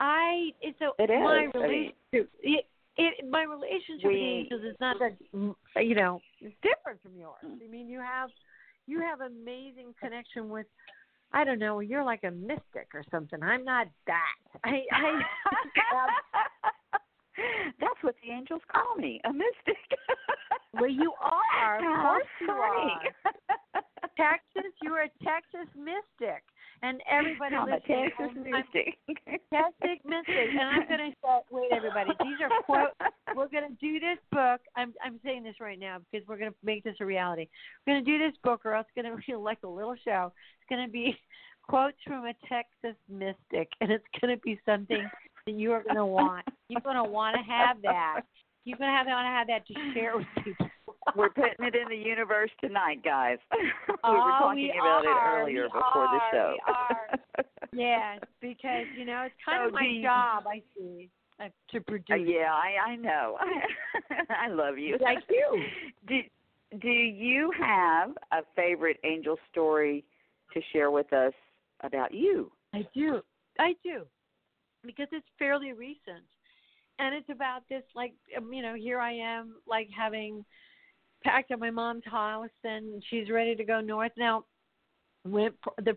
[0.00, 1.20] I it's a It is.
[1.22, 2.64] my I mean- relationship it,
[2.96, 7.42] it my relationship with angels is not that mm, you know, it's different from yours.
[7.44, 8.30] I mean you have
[8.86, 10.66] you have amazing connection with
[11.32, 13.42] I don't know, you're like a mystic or something.
[13.42, 14.60] I'm not that.
[14.64, 15.20] I I
[17.80, 19.76] That's what the angels call me, a mystic.
[20.80, 21.76] Well, you are.
[21.76, 23.00] Of course you are.
[24.16, 26.42] Texas, you're a Texas mystic.
[26.84, 28.10] And everybody listening.
[28.12, 28.98] Texas mystic.
[29.48, 32.92] Texas mystic, and I'm going to say, wait, everybody, these are quotes.
[33.34, 34.60] We're going to do this book.
[34.76, 37.48] I'm I'm saying this right now because we're going to make this a reality.
[37.86, 39.96] We're going to do this book, or else it's going to feel like a little
[40.04, 40.32] show.
[40.60, 41.16] It's going to be
[41.68, 45.08] quotes from a Texas mystic, and it's going to be something
[45.46, 46.44] that you are going to want.
[46.68, 48.20] You're going to want to have that.
[48.64, 50.68] You're going to have to want to have that to share with people.
[51.16, 53.38] We're putting it in the universe tonight, guys.
[53.52, 55.40] we were Oh, talking we about are.
[55.40, 56.54] it earlier before the show.
[56.66, 57.18] We are.
[57.76, 60.44] Yes, because you know it's kind So of my you- job.
[60.46, 62.06] I see uh, to produce.
[62.08, 63.36] Uh, yeah, I I know.
[64.30, 64.96] I love you.
[65.02, 65.64] Thank you.
[66.06, 66.20] Do
[66.80, 70.04] Do you have a favorite angel story
[70.52, 71.32] to share with us
[71.82, 72.52] about you?
[72.72, 73.22] I do.
[73.58, 74.02] I do.
[74.86, 76.22] Because it's fairly recent.
[77.00, 80.44] And it's about this like um, you know, here I am like having
[81.24, 84.12] packed up my mom's house and she's ready to go north.
[84.16, 84.44] Now
[85.24, 85.96] when the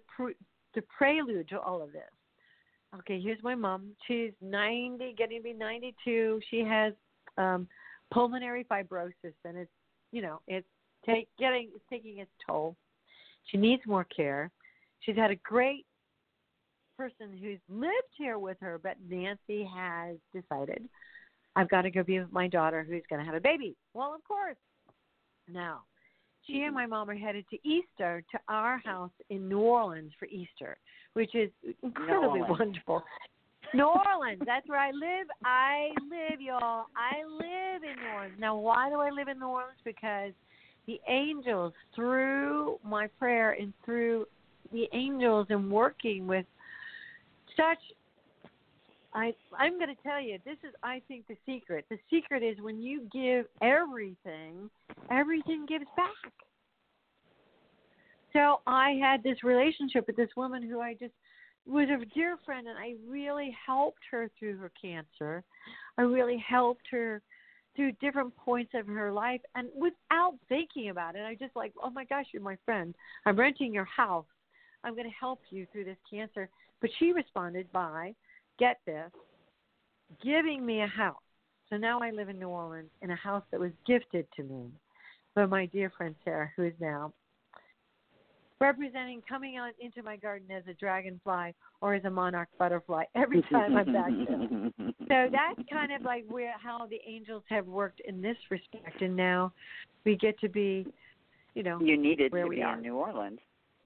[0.74, 2.04] the prelude to all of this.
[3.00, 3.92] Okay, here's my mom.
[4.08, 6.40] She's 90, getting to be 92.
[6.50, 6.94] She has
[7.38, 7.68] um
[8.14, 9.72] pulmonary fibrosis and it's
[10.12, 10.68] you know, it's
[11.06, 12.76] take getting it's taking its toll.
[13.46, 14.52] She needs more care.
[15.02, 15.86] She's had a great
[16.98, 20.88] person who's lived here with her, but Nancy has decided
[21.56, 23.76] I've got to go be with my daughter who's going to have a baby.
[23.94, 24.58] Well, of course.
[25.52, 25.82] Now,
[26.46, 26.66] she mm-hmm.
[26.68, 30.78] and my mom are headed to Easter to our house in New Orleans for Easter,
[31.14, 31.50] which is
[31.84, 33.04] incredibly wonderful.
[33.74, 35.28] New Orleans, that's where I live.
[35.44, 36.86] I live, y'all.
[36.96, 38.36] I live in New Orleans.
[38.40, 39.80] Now, why do I live in New Orleans?
[39.84, 40.32] Because
[40.86, 44.26] the angels, through my prayer and through
[44.72, 46.46] the angels and working with
[47.58, 47.80] such
[49.18, 51.86] I I'm going to tell you this is I think the secret.
[51.90, 54.70] The secret is when you give everything,
[55.10, 56.32] everything gives back.
[58.32, 61.14] So I had this relationship with this woman who I just
[61.66, 65.44] was a dear friend and I really helped her through her cancer.
[65.98, 67.24] I really helped her
[67.76, 71.24] through different points of her life and without thinking about it.
[71.26, 72.94] I just like, "Oh my gosh, you're my friend.
[73.26, 74.26] I'm renting your house.
[74.84, 76.50] I'm going to help you through this cancer."
[76.82, 78.14] But she responded by,
[78.60, 79.12] get this,
[80.24, 81.16] giving me a house.
[81.70, 84.72] So now I live in New Orleans in a house that was gifted to me
[85.36, 87.14] by my dear friend Sarah, who is now
[88.60, 93.42] representing coming out into my garden as a dragonfly or as a monarch butterfly every
[93.52, 94.72] time I'm back there.
[95.10, 99.16] So that's kind of like where how the angels have worked in this respect, and
[99.16, 99.54] now
[100.04, 100.86] we get to be,
[101.56, 102.76] you know, You needed Where to we be are.
[102.76, 103.40] in New Orleans.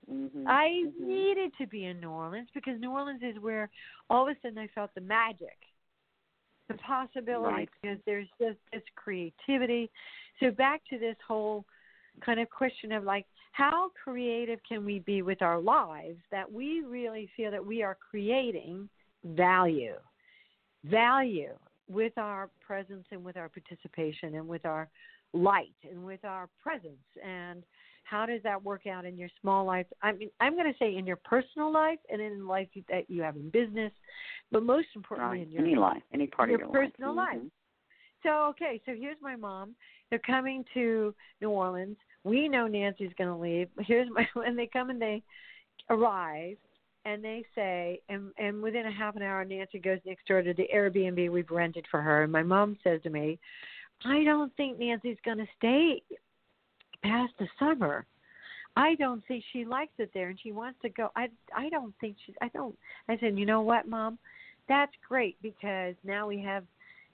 [0.09, 0.47] Mm-hmm.
[0.47, 0.99] I Mhm.
[0.99, 3.69] needed to be in New Orleans because New Orleans is where
[4.09, 5.57] all of a sudden I felt the magic,
[6.67, 7.69] the possibility, Right.
[7.81, 9.91] because there's just this creativity.
[10.39, 11.65] So back to this whole
[12.21, 16.81] kind of question of like, how creative can we be with our lives that we
[16.81, 18.89] really feel that we are creating
[19.23, 19.99] value,
[20.83, 24.89] value with our presence and with our participation and with our
[25.33, 27.63] light and with our presence and
[28.03, 30.95] how does that work out in your small life i mean i'm going to say
[30.95, 33.91] in your personal life and in life that you have in business
[34.51, 37.27] but most importantly in your Any life, any part your of your personal life.
[37.33, 37.41] life.
[37.41, 37.51] Mhm.
[38.23, 39.75] so okay so here's my mom
[40.09, 44.67] they're coming to new orleans we know nancy's going to leave here's my and they
[44.67, 45.23] come and they
[45.89, 46.57] arrive
[47.05, 50.53] and they say and and within a half an hour nancy goes next door to
[50.53, 53.39] the airbnb we've rented for her and my mom says to me
[54.05, 56.01] i don't think nancy's going to stay
[57.03, 58.05] past the summer.
[58.75, 61.09] I don't think she likes it there and she wants to go.
[61.15, 62.75] I i don't think she i don't
[63.09, 64.17] i said you know what mom?
[64.69, 66.63] That's great because now we have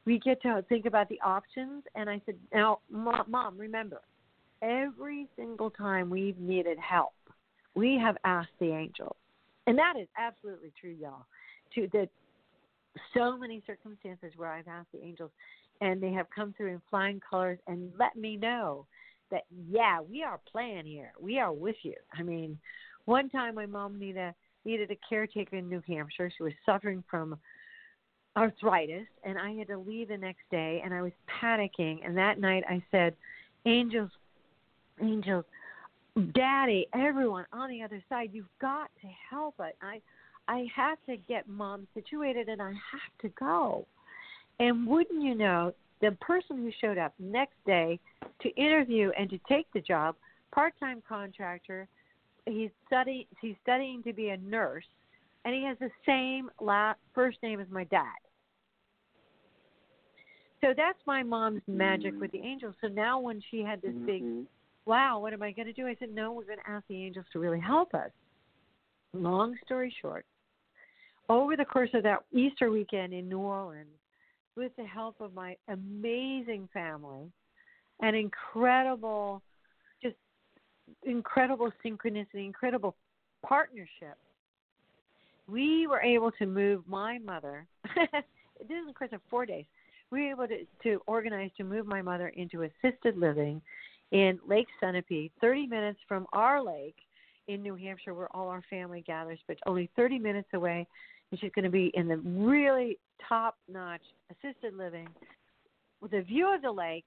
[0.05, 1.83] we get to think about the options.
[1.95, 4.01] And i said now mom, mom remember
[4.61, 7.13] every single time we've needed help
[7.75, 9.15] we have asked the angels.
[9.67, 11.25] And that is absolutely true y'all.
[11.75, 12.07] To the
[13.15, 15.31] so many circumstances where i've asked the angels
[15.81, 18.85] and they have come through in flying colors and let me know
[19.31, 21.11] that yeah we are playing here.
[21.19, 21.95] We are with you.
[22.13, 22.57] I mean
[23.05, 24.35] one time my mom needed a
[24.65, 26.31] needed a caretaker in new hampshire.
[26.35, 27.37] She was suffering from
[28.37, 31.11] arthritis and i had to leave the next day and i was
[31.41, 32.05] panicking.
[32.05, 33.15] And that night i said
[33.65, 34.11] angels
[35.01, 35.45] angels
[36.33, 39.73] daddy everyone on the other side you've got to help us.
[39.81, 40.01] I
[40.47, 43.85] i have to get mom situated and i have to go.
[44.59, 47.99] And wouldn't you know the person who showed up next day
[48.41, 50.15] to interview and to take the job
[50.53, 51.87] part-time contractor
[52.45, 54.85] he's studying he's studying to be a nurse
[55.45, 58.05] and he has the same la- first name as my dad
[60.61, 62.19] so that's my mom's magic Mm.
[62.21, 64.45] with the angels so now when she had this big Mhm.
[64.85, 65.85] wow, what am I going to do?
[65.85, 68.09] I said, no, we're going to ask the angels to really help us.
[69.13, 70.25] long story short,
[71.27, 73.99] over the course of that Easter weekend in New Orleans,
[74.57, 77.31] with the help of my amazing family
[78.01, 79.41] and incredible,
[80.01, 80.15] just
[81.03, 82.95] incredible synchronicity, incredible
[83.45, 84.17] partnership,
[85.47, 87.65] we were able to move my mother.
[88.59, 89.65] is a course of four days.
[90.11, 93.61] We were able to, to organize to move my mother into assisted living
[94.11, 96.95] in Lake Sunapee, 30 minutes from our lake
[97.47, 100.87] in New Hampshire, where all our family gathers, but only 30 minutes away.
[101.31, 105.07] And she's going to be in the really top notch assisted living
[106.01, 107.05] with a view of the lake,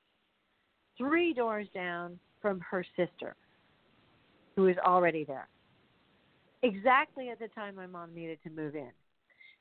[0.99, 3.35] three doors down from her sister,
[4.57, 5.49] who is already there.
[6.63, 8.91] Exactly at the time my mom needed to move in.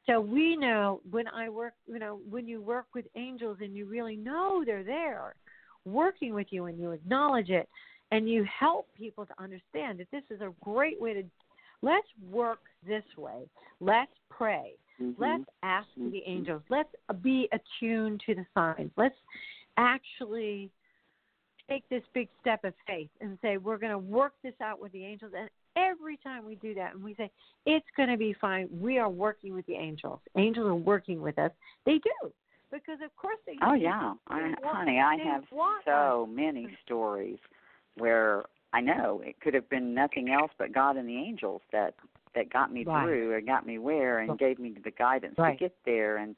[0.05, 3.85] So we know when I work, you know, when you work with angels and you
[3.85, 5.35] really know they're there
[5.85, 7.69] working with you and you acknowledge it
[8.11, 11.23] and you help people to understand that this is a great way to
[11.81, 13.49] let's work this way.
[13.79, 14.73] Let's pray.
[15.01, 15.21] Mm-hmm.
[15.21, 16.11] Let's ask mm-hmm.
[16.11, 16.61] the angels.
[16.69, 16.89] Let's
[17.21, 18.91] be attuned to the signs.
[18.97, 19.15] Let's
[19.77, 20.71] actually
[21.69, 24.91] take this big step of faith and say we're going to work this out with
[24.91, 27.29] the angels and every time we do that and we say
[27.65, 31.37] it's going to be fine we are working with the angels angels are working with
[31.37, 31.51] us
[31.85, 32.31] they do
[32.71, 35.43] because of course they oh yeah I, honey i have
[35.85, 36.29] so us.
[36.35, 37.37] many stories
[37.97, 41.95] where i know it could have been nothing else but god and the angels that
[42.35, 43.03] that got me right.
[43.03, 45.57] through and got me where and gave me the guidance right.
[45.57, 46.35] to get there and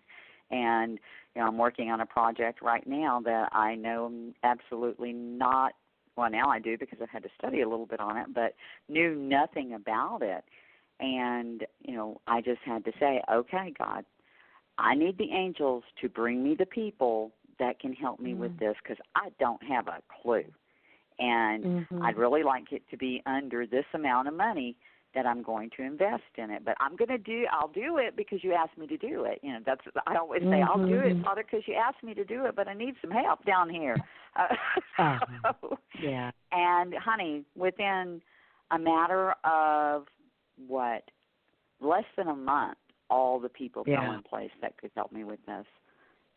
[0.50, 1.00] and
[1.36, 4.12] you know I'm working on a project right now that I know
[4.44, 5.74] absolutely not
[6.15, 8.56] well now I do because I had to study a little bit on it but
[8.89, 10.44] knew nothing about it
[11.00, 14.06] and you know I just had to say okay God
[14.78, 18.41] I need the angels to bring me the people that can help me mm-hmm.
[18.41, 20.46] with this cuz I don't have a clue
[21.21, 22.03] and mm-hmm.
[22.03, 24.75] I'd really like it to be under this amount of money
[25.13, 26.65] that I'm going to invest in it.
[26.65, 27.45] But I'm going to do.
[27.51, 29.39] I'll do it because you asked me to do it.
[29.43, 29.81] You know, that's.
[30.07, 30.81] I always say mm-hmm.
[30.81, 32.55] I'll do it, Father, because you asked me to do it.
[32.55, 33.95] But I need some help down here.
[34.97, 35.57] Uh, uh,
[36.01, 36.31] yeah.
[36.53, 38.21] And honey, within
[38.71, 40.05] a matter of
[40.69, 41.03] what,
[41.81, 42.77] less than a month,
[43.10, 43.99] all the people yeah.
[43.99, 45.65] fell in place that could help me with this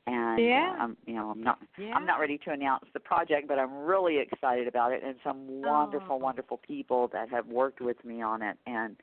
[0.06, 0.74] and yeah.
[0.78, 1.94] uh, I'm you know I'm not yeah.
[1.94, 5.62] I'm not ready to announce the project, but I'm really excited about it and some
[5.62, 6.16] wonderful oh.
[6.16, 8.96] wonderful people that have worked with me on it and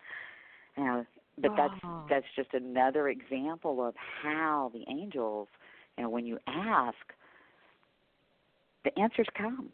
[0.77, 1.05] you know
[1.37, 2.05] but that's oh.
[2.09, 5.47] that's just another example of how the angels
[5.97, 6.95] you know when you ask
[8.83, 9.69] the answers come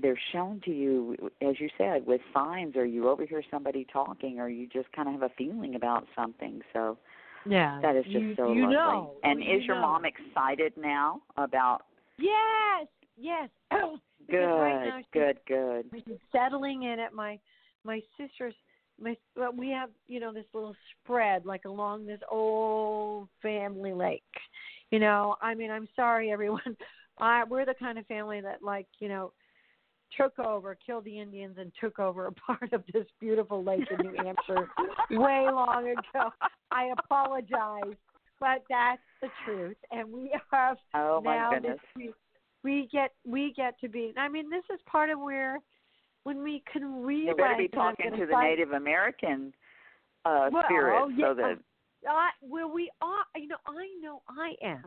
[0.00, 4.48] they're shown to you as you said with signs or you overhear somebody talking or
[4.48, 6.96] you just kind of have a feeling about something so
[7.46, 8.76] yeah, that is just you, so you lovely.
[8.76, 9.14] Know.
[9.24, 9.82] And you is your know.
[9.82, 11.82] mom excited now about?
[12.18, 13.48] Yes, yes.
[14.30, 15.86] good, right good, good.
[15.92, 17.38] She's settling in at my
[17.84, 18.54] my sister's.
[19.00, 24.22] My well, we have you know this little spread like along this old family lake.
[24.90, 26.76] You know, I mean, I'm sorry, everyone.
[27.18, 29.32] I we're the kind of family that like you know
[30.16, 34.06] took over, killed the Indians, and took over a part of this beautiful lake in
[34.06, 34.68] New Hampshire
[35.10, 36.30] way long ago.
[36.70, 37.96] I apologize,
[38.40, 41.78] but that's the truth, and we have oh, now this.
[42.64, 44.14] We get we get to be.
[44.16, 45.58] I mean, this is part of where
[46.24, 47.34] when we can realize.
[47.36, 49.52] You better be talking to the fight, Native American
[50.24, 51.58] uh, well, spirits, yeah, so that.
[52.08, 53.24] Uh, well, we are.
[53.36, 54.84] You know, I know I am.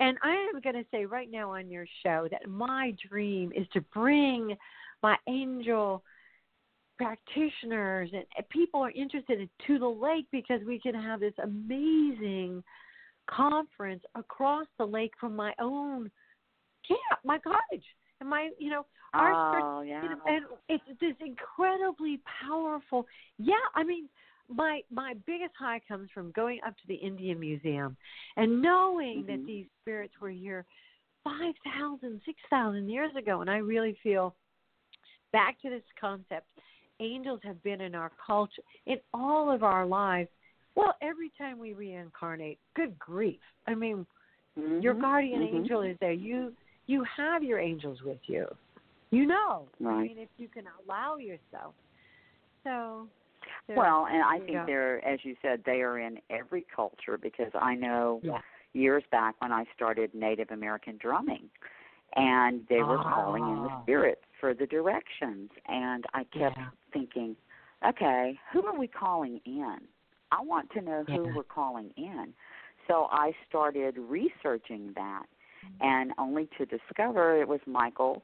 [0.00, 3.66] And I am going to say right now on your show that my dream is
[3.72, 4.56] to bring
[5.02, 6.02] my angel
[6.98, 12.62] practitioners and people are interested in, to the lake because we can have this amazing
[13.28, 16.10] conference across the lake from my own
[16.86, 17.84] camp, my cottage,
[18.20, 18.84] and my you know
[19.14, 20.02] our oh, yeah.
[20.02, 23.06] you know, and it's this incredibly powerful.
[23.38, 24.08] Yeah, I mean
[24.48, 27.96] my my biggest high comes from going up to the Indian Museum
[28.36, 29.30] and knowing mm-hmm.
[29.30, 30.64] that these spirits were here
[31.24, 34.34] five thousand, six thousand years ago, and I really feel
[35.32, 36.46] back to this concept.
[37.00, 40.28] Angels have been in our culture, in all of our lives.
[40.74, 43.40] Well, every time we reincarnate, good grief!
[43.66, 44.06] I mean,
[44.58, 44.80] mm-hmm.
[44.80, 45.56] your guardian mm-hmm.
[45.56, 46.12] angel is there.
[46.12, 46.52] You
[46.86, 48.46] you have your angels with you.
[49.10, 49.66] You know.
[49.80, 49.98] Right.
[49.98, 51.74] I mean, if you can allow yourself.
[52.64, 53.08] So
[53.68, 54.66] well, and I think yeah.
[54.66, 58.38] they're, as you said, they are in every culture because I know yeah.
[58.72, 61.48] years back when I started Native American drumming,
[62.16, 63.14] and they were ah.
[63.14, 66.68] calling in the spirits for the directions, and I kept yeah.
[66.92, 67.36] thinking,
[67.86, 69.78] okay, who are we calling in?
[70.32, 71.32] I want to know who yeah.
[71.34, 72.32] we're calling in.
[72.88, 75.24] So I started researching that,
[75.80, 78.22] and only to discover it was Michael,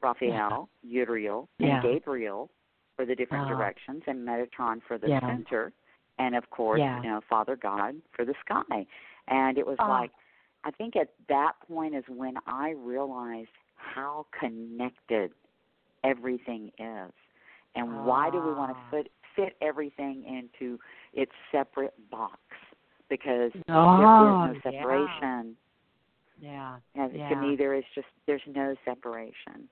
[0.00, 1.82] Raphael, Uriel, and Yeah.
[1.82, 2.50] Gabriel
[2.96, 3.48] for the different Ah.
[3.48, 5.20] directions, and Metatron for the Yeah.
[5.20, 5.72] center.
[6.18, 7.02] and of course, Yeah.
[7.02, 8.86] you know, Father God for the sky.
[9.28, 9.86] And it was Oh.
[9.86, 10.10] like
[10.64, 15.34] I think at that point is when I realized how connected
[16.02, 17.12] everything is.
[17.74, 18.90] And why do we want to Ah.
[18.90, 20.80] fit fit everything into
[21.12, 22.40] its separate box?
[23.10, 25.56] Because Oh, there is no separation.
[26.38, 26.80] Yeah.
[26.94, 27.28] And yeah.
[27.28, 29.68] to me there is just there's no separation.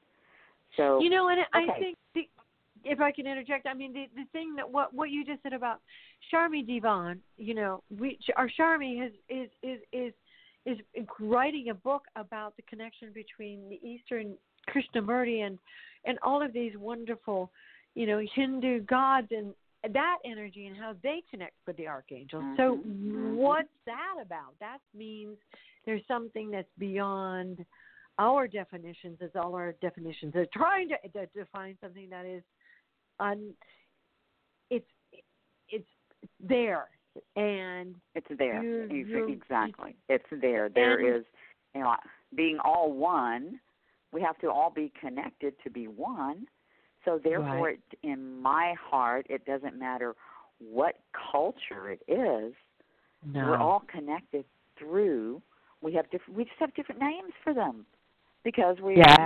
[0.77, 2.29] So You know, and I think the,
[2.85, 5.53] if I can interject, I mean the the thing that what what you just said
[5.53, 5.81] about
[6.33, 10.13] Sharmi Divan, you know, we our Sharmi has is is is
[10.67, 10.79] is
[11.21, 14.35] writing a book about the connection between the Eastern
[14.69, 15.59] Krishnamurti and
[16.05, 17.51] and all of these wonderful,
[17.95, 19.55] you know, Hindu gods and
[19.93, 22.45] that energy and how they connect with the archangels.
[22.57, 23.35] So Mhm, mhm.
[23.35, 24.59] what's that about?
[24.59, 25.37] That means
[25.85, 27.65] there's something that's beyond
[28.19, 32.43] our definitions as all our definitions They're trying to, to define something that is
[33.21, 33.55] un
[34.71, 34.87] it's
[35.69, 35.89] it's
[36.41, 36.89] there
[37.37, 38.63] and It's there.
[38.63, 39.95] You- you- exactly.
[40.09, 40.69] It's there.
[40.69, 41.25] There is,
[41.75, 41.97] you know,
[42.35, 43.61] being all one.
[44.13, 46.49] We have to all be connected to be one.
[47.05, 47.81] So therefore, Right.
[47.93, 50.17] it, in my heart, it doesn't matter
[50.59, 52.55] what culture it is.
[53.27, 54.45] no We're all connected
[54.77, 55.41] through.
[55.81, 56.37] We have different.
[56.37, 57.87] We just have different names for them
[58.43, 59.17] because we Yeah.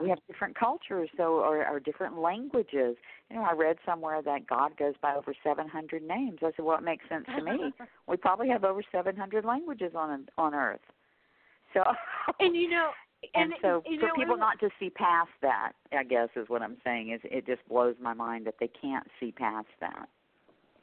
[0.00, 2.96] We have different cultures, so or, or different languages.
[3.30, 6.38] You know, I read somewhere that God goes by over 700 names.
[6.42, 7.72] I said, well, it makes sense to me.
[8.08, 10.80] we probably have over 700 languages on on Earth.
[11.74, 11.82] So
[12.40, 12.90] and you know
[13.34, 16.62] and, so you for know, people not to see past that, I guess is what
[16.62, 20.08] I'm saying is it just blows my mind that they can't see past that.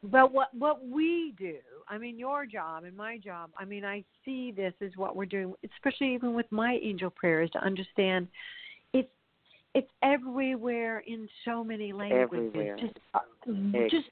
[0.03, 1.57] But what what we do,
[1.87, 3.49] I mean, your job and my job.
[3.57, 7.49] I mean, I see this as what we're doing, especially even with my angel prayers
[7.51, 8.27] to understand
[9.77, 12.51] it's everywhere in so many languages.
[12.53, 12.77] Everywhere.
[12.79, 13.19] Just uh,
[13.89, 14.07] just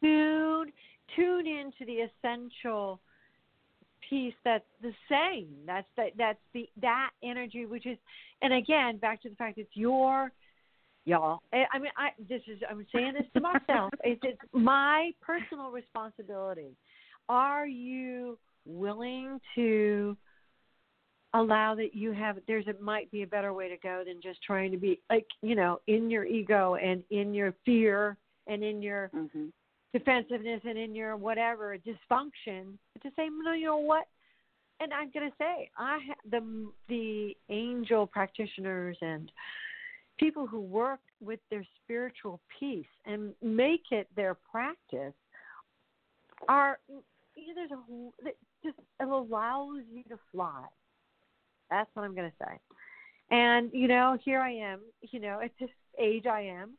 [0.00, 0.72] tune
[1.14, 3.00] tune into the essential
[4.08, 5.48] piece that's the same.
[5.66, 7.98] That's that that's the that energy which is
[8.42, 10.32] and again back to the fact it's your
[11.04, 11.40] y'all.
[11.52, 13.92] I I mean I this is I'm saying this to myself.
[14.04, 16.76] it's, it's my personal responsibility.
[17.28, 20.16] Are you willing to
[21.34, 24.40] allow that you have there's a might be a better way to go than just
[24.42, 28.16] trying to be like you know in your ego and in your fear
[28.46, 29.52] and in your Mhm.
[29.92, 34.06] defensiveness and in your whatever dysfunction to say no you know what
[34.80, 39.30] and i'm going to say i ha- the the angel practitioners and
[40.18, 45.14] people who work with their spiritual peace and make it their practice
[46.48, 46.78] are
[47.36, 50.64] you know, there's a whole- that just it allows you to fly
[51.70, 52.58] that's what i'm going to say.
[53.30, 56.72] And you know here i am you know at this age i am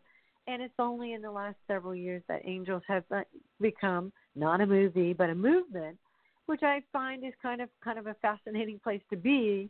[0.47, 3.21] and it's only in the last several years that angels have uh,
[3.59, 5.97] become not a movie but a movement
[6.45, 9.69] which i find is kind of kind of a fascinating place to be.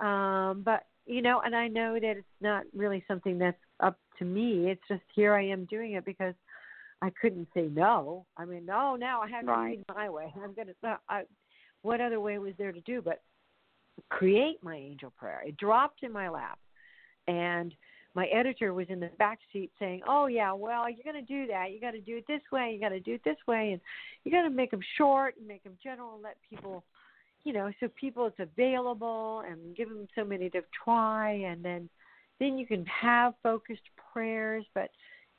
[0.00, 4.24] Um but you know and i know that it's not really something that's up to
[4.24, 4.70] me.
[4.70, 6.34] It's just here i am doing it because
[7.02, 8.24] i couldn't say no.
[8.36, 9.70] I mean no now i have Right.
[9.72, 10.32] to do it my way.
[10.42, 11.22] I'm going to I,
[11.82, 13.02] what other way was there to do?
[13.02, 13.20] But
[14.08, 16.58] create my angel prayer it dropped in my lap
[17.28, 17.74] and
[18.14, 21.46] my editor was in the back seat saying, "Oh yeah, well you're going to do
[21.46, 21.70] that.
[21.72, 22.72] You got to do it this way.
[22.72, 23.80] You got to do it this way, and
[24.24, 26.82] you got to make them short and make them general and let people,
[27.44, 31.88] you know, so people it's available and give them so many to try, and then
[32.40, 33.82] then you can have focused
[34.12, 34.90] prayers, but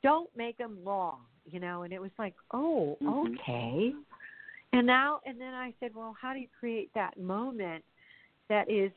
[0.02, 3.38] don't make them long, you know." And it was like, "Oh, Mhm.
[3.38, 3.94] okay."
[4.72, 7.84] And now and then I said, "Well, how do you create that moment
[8.52, 8.92] that is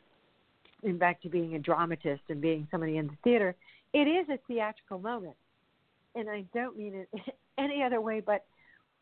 [0.84, 3.56] and back to being a dramatist and being somebody in the theater,
[3.94, 5.36] it is a theatrical moment.
[6.14, 7.10] And I don't mean it
[7.58, 8.46] any other way, but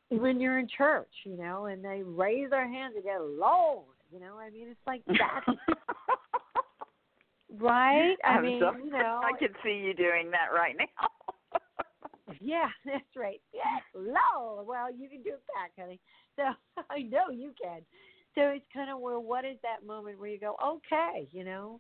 [0.10, 4.20] when you're in church, you know, and they raise their hands and go, Lord, you
[4.20, 5.42] know, I mean, it's like that,
[7.60, 8.16] right?
[8.24, 11.08] I I'm mean, so- you know, I can see you doing that right now.
[12.40, 13.42] yeah, that's right.
[13.54, 14.68] Yes, Lord.
[14.68, 16.00] Well, you can do it back, honey.
[16.36, 16.44] So
[16.90, 17.82] I know you can.
[18.36, 21.80] So it's kind of where what is that moment where you go, okay, you know?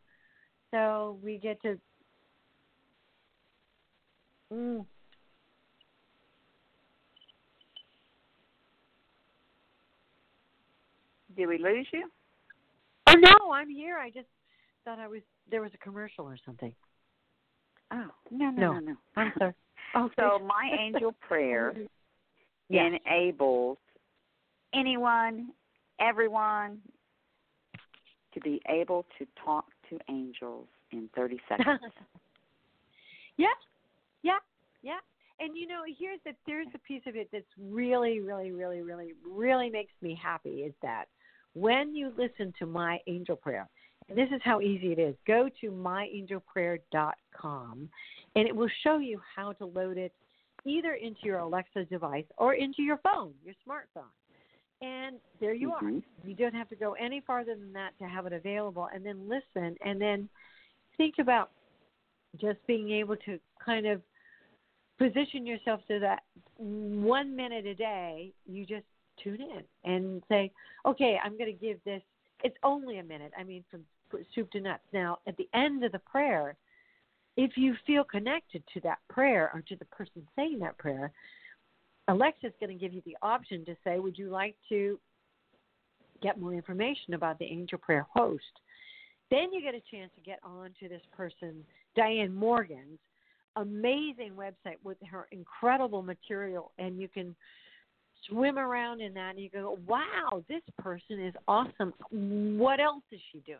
[0.72, 1.80] So we get to.
[4.51, 4.86] Mm,
[11.36, 12.10] Did we lose you?
[13.08, 13.97] oh no, I'm here.
[13.97, 14.28] I just
[14.86, 16.74] thought I was there was a commercial or something.
[17.91, 18.74] Oh no no No.
[18.74, 18.95] no no.
[19.16, 19.54] I'm sorry.
[19.95, 21.76] Oh, So my angel prayer
[22.70, 22.89] Yeah.
[23.06, 23.78] enables
[24.74, 25.49] anyone,
[26.00, 26.80] everyone,
[28.34, 31.80] to be able to talk to angels in 30 seconds.
[33.38, 33.48] yeah,
[34.24, 34.39] yeah,
[34.82, 35.00] yeah.
[35.39, 39.14] and you know, here's the there's a piece of it that's really, really, really, really,
[39.30, 41.06] really makes me happy is that
[41.54, 43.70] when you listen to my angel prayer,
[44.10, 45.16] and this is how easy it is.
[45.26, 47.89] Go to myangelprayer.com
[48.36, 50.12] and it will show you how to load it
[50.66, 54.12] either into your Alexa device or into your phone, your smartphone.
[54.84, 55.86] And there you mm-hmm.
[55.86, 56.01] are.
[56.27, 58.89] You don't have to go any farther than that to have it available.
[58.93, 60.27] And then listen and then
[60.97, 61.51] think about
[62.39, 64.01] just being able to kind of
[64.97, 66.23] position yourself so that
[66.57, 68.86] one minute a day you just
[69.23, 70.51] tune in and say,
[70.86, 72.01] okay, I'm going to give this.
[72.43, 73.31] It's only a minute.
[73.38, 73.81] I mean, from
[74.36, 74.84] soup to nuts.
[74.91, 76.55] Now, at the end of the prayer,
[77.38, 81.11] if you feel connected to that prayer or to the person saying that prayer,
[82.08, 84.99] Alexa is going to give you the option to say, Would you like to
[86.22, 88.43] get more information about the angel prayer host?
[89.32, 91.64] Then you get a chance to get on to this person,
[91.97, 92.99] Dianne Morgan's
[93.56, 97.36] amazing website with her incredible material, and you can
[98.28, 101.93] swim around in that and you go, Wow, this person is awesome.
[102.12, 103.60] What else is she doing?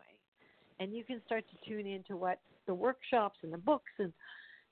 [0.80, 4.12] And you can start to tune into what the workshops and the books and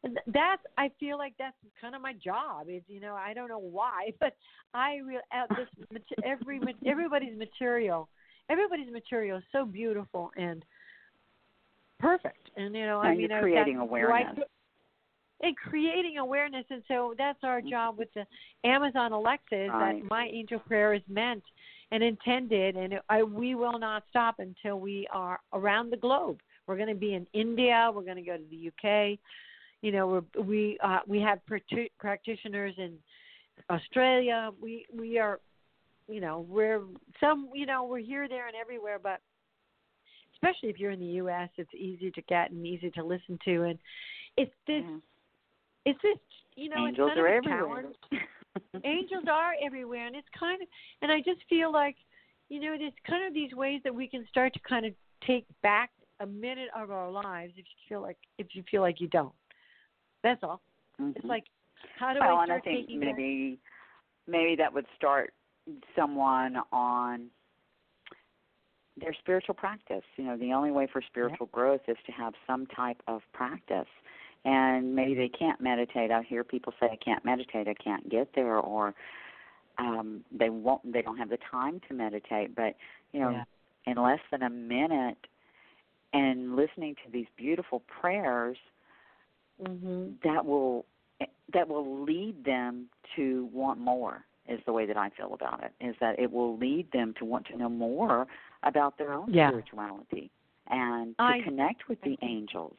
[0.04, 2.68] and that's I feel like that's kind of my job.
[2.68, 4.34] Is you know I don't know why, but
[4.74, 5.20] I real
[5.56, 8.08] this every everybody's material,
[8.50, 10.64] everybody's material is so beautiful and
[11.98, 12.50] perfect.
[12.56, 14.10] And you know and I mean creating awareness.
[14.10, 14.46] Right,
[15.44, 17.70] and creating awareness, and so that's our mm-hmm.
[17.70, 18.24] job with the
[18.64, 19.64] Amazon Alexa.
[19.64, 20.00] Is right.
[20.00, 21.42] that my angel prayer is meant
[21.90, 26.38] and intended, and I, we will not stop until we are around the globe.
[26.66, 27.90] We're going to be in India.
[27.92, 29.18] We're going to go to the UK.
[29.82, 31.40] You know, we're, we uh, we have
[31.98, 32.94] practitioners in
[33.68, 34.50] Australia.
[34.60, 35.40] We we are,
[36.08, 36.82] you know, we're
[37.20, 37.50] some.
[37.52, 38.98] You know, we're here, there, and everywhere.
[39.02, 39.20] But
[40.34, 43.62] especially if you're in the U.S., it's easy to get and easy to listen to,
[43.64, 43.78] and
[44.36, 44.82] it's this.
[44.84, 45.00] Mm.
[45.84, 46.18] It's this.
[46.54, 47.84] You know, angels it's are everywhere.
[48.84, 50.68] angels are everywhere, and it's kind of.
[51.00, 51.96] And I just feel like,
[52.48, 54.92] you know, it's kind of these ways that we can start to kind of
[55.26, 59.00] take back a minute of our lives if you feel like if you feel like
[59.00, 59.32] you don't.
[60.22, 60.60] That's all.
[61.00, 61.12] Mm-hmm.
[61.16, 61.44] It's like
[61.98, 63.58] how do well, I start and I think taking maybe
[64.26, 64.32] that?
[64.32, 65.32] maybe that would start
[65.96, 67.28] someone on
[69.00, 70.04] their spiritual practice.
[70.16, 71.54] You know, the only way for spiritual yeah.
[71.54, 73.88] growth is to have some type of practice.
[74.44, 76.10] And maybe they can't meditate.
[76.10, 77.68] I hear people say, "I can't meditate.
[77.68, 78.92] I can't get there," or
[79.78, 80.92] um, they won't.
[80.92, 82.54] They don't have the time to meditate.
[82.56, 82.74] But
[83.12, 83.44] you know, yeah.
[83.86, 85.28] in less than a minute,
[86.12, 88.56] and listening to these beautiful prayers
[89.62, 90.12] mm-hmm.
[90.24, 90.84] that will
[91.52, 92.86] that will lead them
[93.16, 96.56] to want more is the way that I feel about it is that it will
[96.58, 98.26] lead them to want to know more
[98.64, 99.48] about their own yeah.
[99.48, 100.30] spirituality
[100.68, 102.76] and to I, connect with the angels.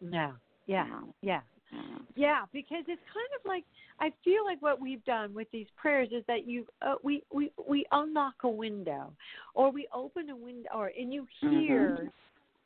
[0.00, 0.32] Yeah.
[0.66, 0.86] Yeah.
[1.22, 1.40] Yeah.
[1.72, 1.80] Yeah.
[2.14, 3.64] Yeah, because it's kind of like
[3.98, 7.50] I feel like what we've done with these prayers is that you uh, we we
[7.68, 9.12] we unlock a window
[9.54, 12.06] or we open a window or and you hear mm-hmm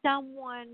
[0.02, 0.68] someone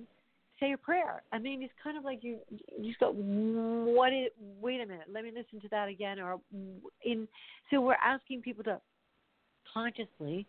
[0.61, 1.23] say a prayer.
[1.33, 4.31] I mean, it's kind of like you you just go, what is?
[4.61, 6.19] Wait a minute, let me listen to that again.
[6.19, 6.41] Or
[7.05, 7.29] in
[7.71, 8.81] so we're asking people to
[9.73, 10.47] consciously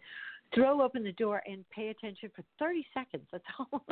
[0.55, 3.23] throw open the door and pay attention for 30 seconds.
[3.31, 3.83] That's all.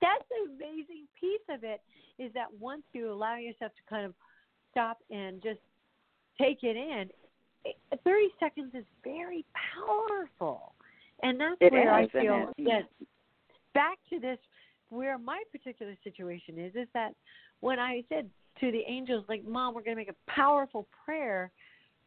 [0.00, 1.80] That's the amazing piece of it
[2.18, 4.12] is that once you allow yourself to kind of
[4.70, 5.60] stop and just
[6.38, 7.08] take it in,
[8.04, 9.44] 30 seconds is very
[9.76, 10.74] powerful.
[11.22, 12.82] And that's it where is, I feel that
[13.74, 14.38] back to this
[14.92, 17.14] where my particular situation is is that
[17.60, 18.28] when I said
[18.60, 21.50] to the angels, like, Mom, we're going to make a powerful prayer,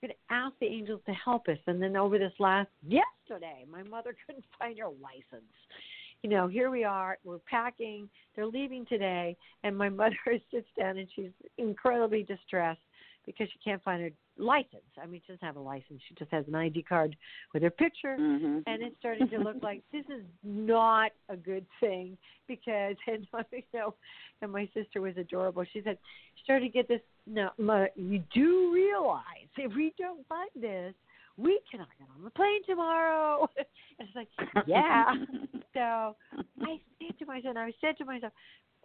[0.02, 1.58] we're going to ask the angels to help us.
[1.66, 5.52] And then over this last, yesterday, my mother couldn't find her license.
[6.22, 10.18] You know, here we are, we're packing, they're leaving today, and my mother
[10.52, 12.80] sits down and she's incredibly distressed
[13.26, 14.84] because she can't find her license.
[15.02, 16.02] I mean, she doesn't have a license.
[16.08, 17.16] She just has an ID card
[17.54, 18.60] with her picture, mm-hmm.
[18.68, 22.18] and it's starting to look like this is not a good thing
[22.48, 23.94] because, and you know,
[24.42, 25.64] and my sister was adorable.
[25.72, 25.98] She said,
[26.36, 27.02] she started to get this.
[27.28, 30.94] No, ma, you do realize if we don't find this,
[31.38, 33.50] we cannot get on the plane tomorrow.
[33.58, 34.28] and it's like,
[34.68, 35.14] yeah.
[35.74, 36.16] so
[36.62, 38.34] I said to myself, I said to myself,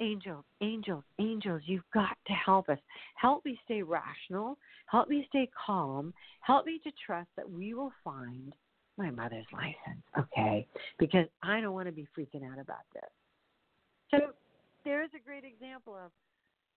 [0.01, 2.79] angels, angels, angels, you've got to help us.
[3.15, 4.59] Help me stay rational.
[4.87, 6.13] Help me stay calm.
[6.41, 8.55] Help me to trust that we will find
[8.97, 10.67] my mother's license, okay?
[10.99, 13.03] Because I don't want to be freaking out about this.
[14.11, 14.19] So
[14.85, 16.11] there's a great example of,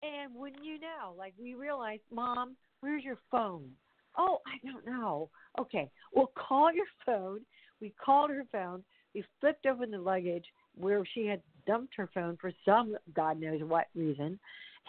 [0.04, 3.70] and wouldn't you know, like we realized, Mom, where's your phone?
[4.18, 5.30] Oh, I don't know.
[5.60, 7.40] Okay, well, call your phone.
[7.82, 8.84] We called her phone.
[9.16, 10.46] We flipped open the luggage
[10.76, 14.39] where she had dumped her phone for some God knows what reason.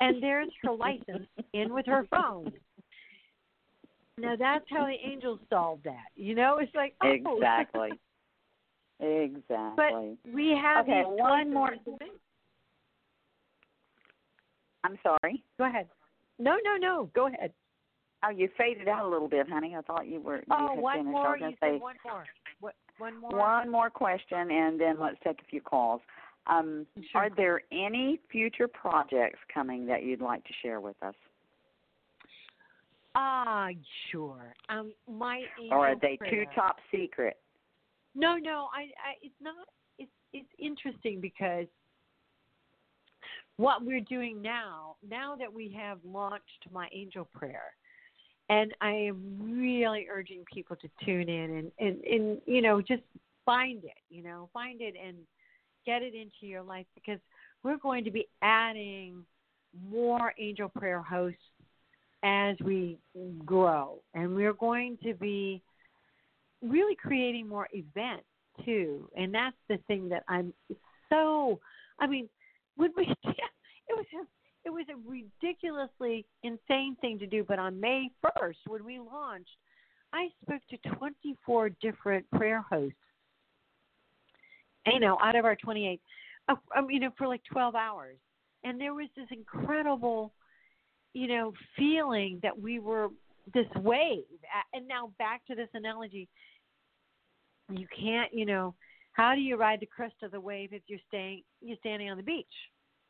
[0.01, 2.53] and there's her license in with her phone.
[4.19, 6.07] Now that's how the angels solve that.
[6.17, 7.11] You know, it's like oh.
[7.11, 7.91] exactly,
[9.01, 10.17] exactly.
[10.25, 11.03] But we have okay.
[11.05, 11.73] One more.
[14.85, 15.43] I'm sorry.
[15.59, 15.89] Go ahead.
[16.39, 17.11] No, no, no.
[17.15, 17.53] Go ahead.
[18.25, 19.75] Oh, you faded out a little bit, honey.
[19.77, 20.37] I thought you were.
[20.37, 21.11] You Oh, one finished.
[21.11, 21.37] more.
[21.37, 22.25] You said say one more.
[22.61, 22.75] What?
[22.99, 23.31] One more.
[23.37, 26.01] one more question, and then let's take a few calls.
[26.47, 27.23] Um, Sure.
[27.23, 31.15] Are there any future projects coming that you'd like to share with us,
[33.15, 33.69] Ah,
[34.11, 34.55] sure.
[34.69, 36.45] Um, my or are they prayer.
[36.45, 37.39] too top secret?
[38.15, 38.69] No, no.
[38.75, 39.15] I, I.
[39.23, 39.69] It's not.
[39.99, 41.67] It's it's interesting because
[43.57, 47.75] what we're doing now, now that we have launched my angel prayer,
[48.49, 53.03] and I am really urging people to tune in and and and you know just
[53.47, 53.99] find it.
[54.11, 55.19] You know, find it and
[55.85, 57.21] get it into your life because
[57.63, 59.25] we're going to be adding
[59.91, 61.39] more angel prayer hosts
[62.23, 62.99] as we
[63.45, 63.99] grow.
[64.15, 65.63] And we're going to be
[66.63, 68.25] really creating more events
[68.65, 69.09] too.
[69.17, 70.53] And that's the thing that i'm
[71.11, 71.59] so
[71.99, 72.29] i mean
[72.77, 74.25] when we it was a,
[74.65, 77.45] it was a ridiculously insane thing to do.
[77.47, 79.57] But on may 1st when we launched
[80.13, 82.97] i spoke to 24 different prayer hosts
[84.87, 86.01] you know, out of our 28,
[86.49, 88.17] uh, um, you know, for like 12 hours.
[88.65, 90.33] And there was this incredible,
[91.13, 93.09] you know, feeling that we were
[93.53, 94.25] this wave.
[94.73, 96.29] And now back to this analogy.
[97.71, 98.75] You can't, you know,
[99.13, 102.17] how do you ride the crest of the wave if you're staying, you're standing on
[102.17, 102.47] the beach,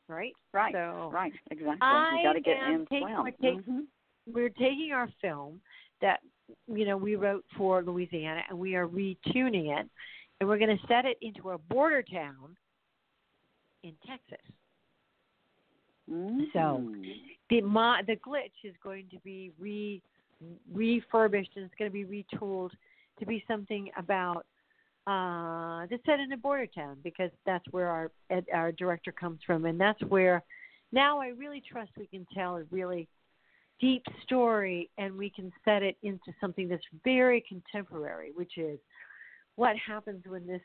[0.08, 0.32] right?
[0.52, 0.72] Right.
[0.74, 1.32] So right.
[1.50, 1.78] Exactly.
[1.80, 3.22] I you got to get in taking- swim.
[3.22, 3.86] we're taking- Mhm.
[4.26, 5.60] we're taking our film
[6.00, 6.20] that
[6.66, 9.88] you know we wrote for Louisiana and we are retuning it
[10.40, 12.56] and we're going to set it into a border town
[13.82, 14.44] in Texas.
[16.10, 16.52] Mhm.
[16.52, 16.94] So,
[17.50, 20.02] The mo- the glitch is going to be re
[20.72, 22.70] refurbished and it's going to be retooled
[23.18, 24.44] to be something about
[25.06, 29.40] uh that's set in a border town because that's where our ed- our director comes
[29.46, 30.42] from and that's where
[30.92, 33.08] now I really trust we can tell a really
[33.80, 38.78] deep story and we can set it into something that's very contemporary, which is
[39.56, 40.60] what happens when this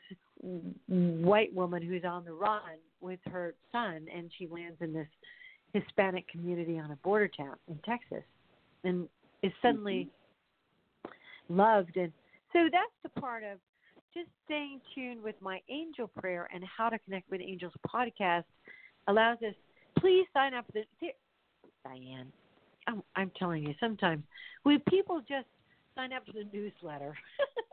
[0.88, 2.60] white woman who's on the run
[3.00, 5.06] with her son and she lands in this
[5.72, 8.24] Hispanic community on a border town in Texas
[8.82, 9.08] and
[9.42, 10.08] is suddenly
[11.06, 11.56] mm-hmm.
[11.56, 11.96] loved.
[11.96, 12.12] And
[12.52, 13.58] so that's the part of
[14.12, 18.44] just staying tuned with my angel prayer and how to connect with angels podcast
[19.08, 19.54] allows us
[19.98, 21.08] please sign up for the
[21.84, 22.32] Diane
[22.86, 24.22] I'm, I'm telling you sometimes
[24.64, 25.46] when people just
[25.94, 27.14] sign up for the newsletter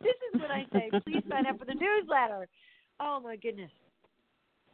[0.00, 2.48] this is what I say please sign up for the newsletter.
[3.00, 3.70] Oh my goodness.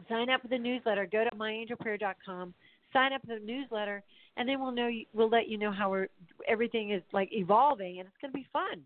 [0.08, 1.06] Sign up for the newsletter.
[1.06, 2.54] Go to myangelprayer.com
[2.94, 4.02] sign up for the newsletter
[4.38, 6.06] and then we'll know you, we'll let you know how we're
[6.48, 8.80] everything is like evolving and it's going to be fun.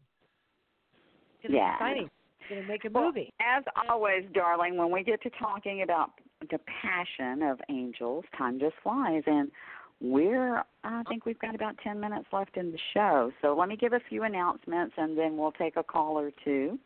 [1.43, 1.70] It's Yeah.
[1.70, 2.11] be exciting.
[2.41, 3.32] It's going to make a Well, movie.
[3.41, 6.11] As always, darling, when we get to talking about
[6.51, 9.51] the passion of angels, time just flies, and
[10.01, 13.32] we're I think we've got about ten minutes left in the show.
[13.42, 16.78] So let me give a few announcements, and then we'll take a call or two.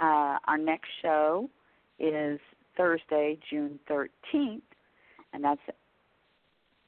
[0.00, 1.48] Uh, our next show
[1.98, 2.38] is
[2.76, 4.64] Thursday, June thirteenth,
[5.32, 5.60] and that's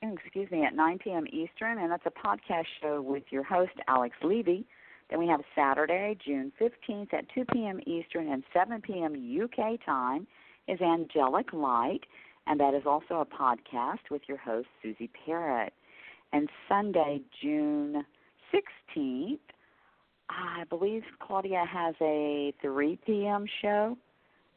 [0.02, 1.26] excuse me at 9 p.m.
[1.32, 4.64] Eastern, and that's a podcast show with your host Alex Levy.
[5.10, 7.80] Then we have Saturday, June 15th at 2 p.m.
[7.86, 9.14] Eastern and 7 p.m.
[9.44, 10.26] UK time
[10.68, 12.02] is Angelic Light,
[12.46, 15.70] and that is also a podcast with your host Suzi Parrett.
[16.32, 18.04] And Sunday, June
[18.52, 19.38] 16th,
[20.28, 23.46] I believe Claudia has a 3 p.m.
[23.62, 23.96] show.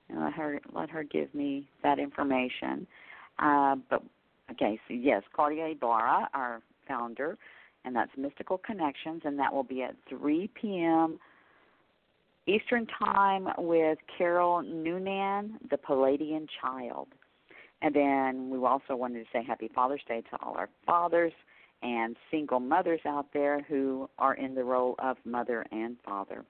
[0.10, 2.88] And let her let her give me that information.
[3.38, 4.04] Uh, but
[4.52, 7.38] okay, so yes, Claudia Ibarra, our founder,
[7.86, 11.20] and that's Mystical Connections, and that will be at 3 p.m.
[12.48, 17.10] Eastern Time with Carol Noonan, the Palladian Child.
[17.82, 21.34] And then we also wanted to say Happy Father's Day to all our fathers
[21.82, 26.44] and single mothers out there who are in the role of mother and father.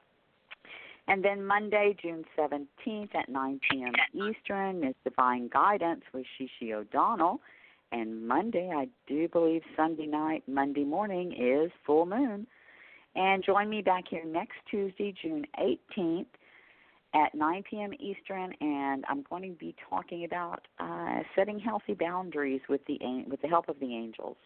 [1.08, 3.94] And then Monday, June 17th at 9 p.m.
[4.14, 7.42] Eastern is Divine Guidance with Shishi O'Donnell.
[7.92, 12.46] And Monday, I do believe Sunday night, Monday morning is full moon.
[13.16, 16.28] And join me back here next Tuesday, June 18th
[17.14, 17.92] at 9 p.m.
[18.00, 23.42] Eastern, and I'm going to be talking about uh, setting healthy boundaries with the with
[23.42, 24.38] the help of the angels.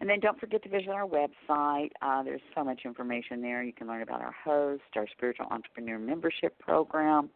[0.00, 1.90] And then don't forget to visit our website.
[2.00, 3.64] Uh, there's so much information there.
[3.64, 7.30] You can learn about our host, our spiritual entrepreneur membership program,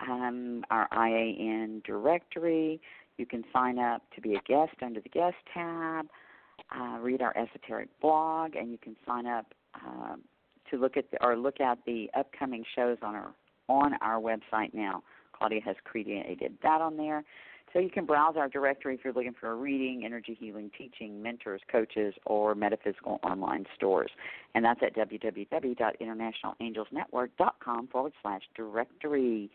[0.00, 2.80] um, our IAN directory.
[3.18, 6.06] You can sign up to be a guest under the guest tab,
[6.76, 10.16] uh, read our esoteric blog, and you can sign up uh,
[10.70, 13.32] to look at the, or look at the upcoming shows on our
[13.72, 15.02] on our website now.
[15.32, 17.24] Claudia has created that on there.
[17.72, 21.22] So you can browse our directory if you're looking for a reading, energy healing, teaching,
[21.22, 24.10] mentors, coaches, or metaphysical online stores.
[24.54, 29.50] And that's at www.internationalangelsnetwork.com forward slash directory.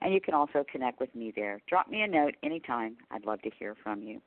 [0.00, 1.60] And you can also connect with me there.
[1.68, 2.96] Drop me a note anytime.
[3.10, 4.22] I'd love to hear from you.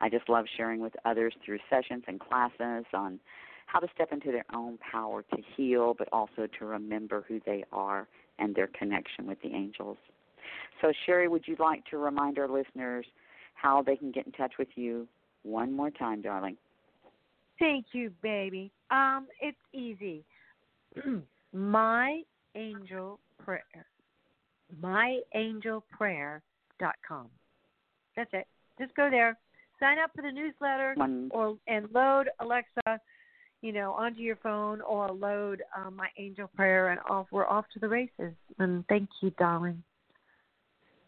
[0.00, 3.18] I just love sharing with others through sessions and classes on
[3.66, 7.64] how to step into their own power to heal, but also to remember who they
[7.72, 8.06] are
[8.38, 9.96] and their connection with the angels.
[10.80, 13.04] So, Sheri, would you like to remind our listeners
[13.54, 15.06] how they can get in touch with you
[15.42, 16.56] one more time, darling?
[17.58, 18.70] Thank you, baby.
[18.90, 20.24] Um, it's easy.
[21.52, 22.22] My
[22.54, 23.64] angel prayer.
[24.82, 27.26] MyAngelPrayer.com.
[28.16, 28.46] That's it.
[28.78, 29.36] Just go there,
[29.80, 31.28] sign up for the newsletter, One.
[31.32, 33.00] or and load Alexa,
[33.60, 37.64] you know, onto your phone, or load um, my angel prayer, and off we're off
[37.74, 38.34] to the races.
[38.58, 39.82] And thank you, darling.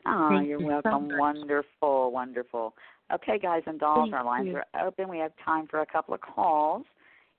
[0.07, 1.09] Oh, Thank you're you welcome.
[1.09, 1.19] much.
[1.19, 2.75] wonderful, wonderful.
[3.13, 4.57] Okay, guys and dolls, Thank our lines you.
[4.57, 5.09] are open.
[5.09, 6.85] We have time for a couple of calls,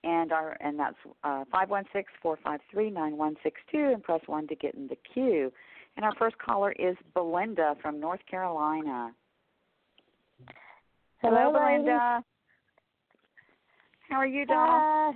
[0.04, 3.92] and our and that's uh, five one six four five three nine one six two,
[3.94, 5.52] and press one to get in the queue.
[5.98, 9.12] And our first caller is Belinda from North Carolina.
[11.22, 11.86] Hello, ladies.
[11.86, 12.24] Belinda.
[14.12, 14.58] How are you, doll?
[14.58, 15.14] Hi.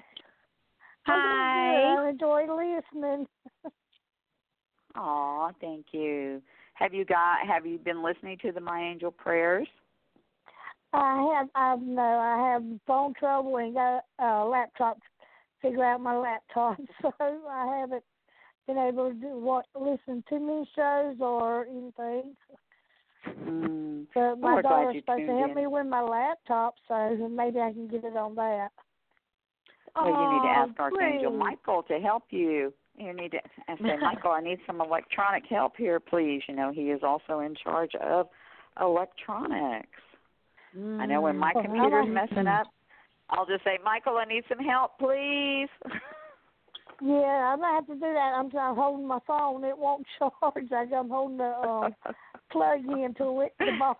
[1.05, 1.95] Hi.
[1.97, 3.27] I enjoy listening.
[4.95, 6.41] Aw, thank you.
[6.75, 7.45] Have you got?
[7.45, 9.67] Have you been listening to the My Angel prayers?
[10.93, 15.03] I have, I no, I have phone trouble and got a laptop to
[15.61, 18.03] figure out my laptop, so I haven't
[18.65, 22.33] been able to do what listen to many shows or anything.
[23.27, 24.05] Mm.
[24.15, 25.55] But my daughter's supposed to help in.
[25.55, 28.69] me with my laptop, so maybe I can get it on that.
[29.95, 31.39] Well, you need to Oh, ask Archangel great.
[31.39, 32.73] Michael to help you.
[32.97, 36.41] You need to and say, Michael, I need some electronic help here, please.
[36.47, 38.27] You know, he is also in charge of
[38.79, 39.89] electronics.
[40.99, 41.61] I know when my Mm.
[41.61, 42.67] computer's messing up,
[43.29, 45.69] I'll just say, Michael, I need some help, please.
[47.01, 48.33] Yeah, I'm gonna have to do that.
[48.35, 50.71] I'm, I'm holding my phone; it won't charge.
[50.95, 51.93] I'm holding the um,
[52.51, 53.95] plug in to it the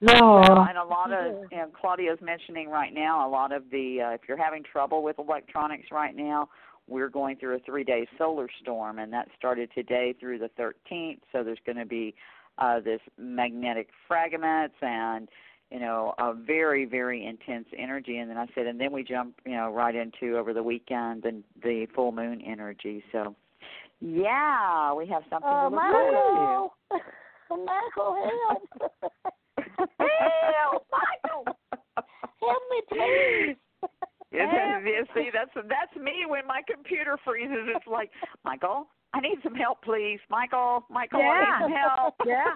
[0.00, 0.54] bottom.
[0.54, 4.00] Well, and a lot of, you know, Claudia's mentioning right now, a lot of the,
[4.02, 6.48] uh, if you're having trouble with electronics right now,
[6.86, 11.20] we're going through a three day solar storm, and that started today through the 13th.
[11.32, 12.14] So there's going to be
[12.58, 15.28] uh, this magnetic fragments and,
[15.70, 18.18] you know, a very, very intense energy.
[18.18, 21.24] And then I said, and then we jump, you know, right into over the weekend
[21.24, 23.04] and the full moon energy.
[23.12, 23.36] So,
[24.00, 27.56] yeah, we have something Uh, to look forward to.
[27.56, 28.16] Michael,
[28.90, 29.32] Michael,
[29.78, 30.54] help!
[30.58, 31.44] Help, Michael!
[32.40, 33.56] help me, please!
[34.30, 37.66] Yes, yes, see, that's that's me when my computer freezes.
[37.74, 38.10] It's like,
[38.44, 40.20] Michael, I need some help, please.
[40.28, 41.40] Michael, Michael, I Yeah.
[41.40, 42.14] need some help.
[42.26, 42.54] Yeah.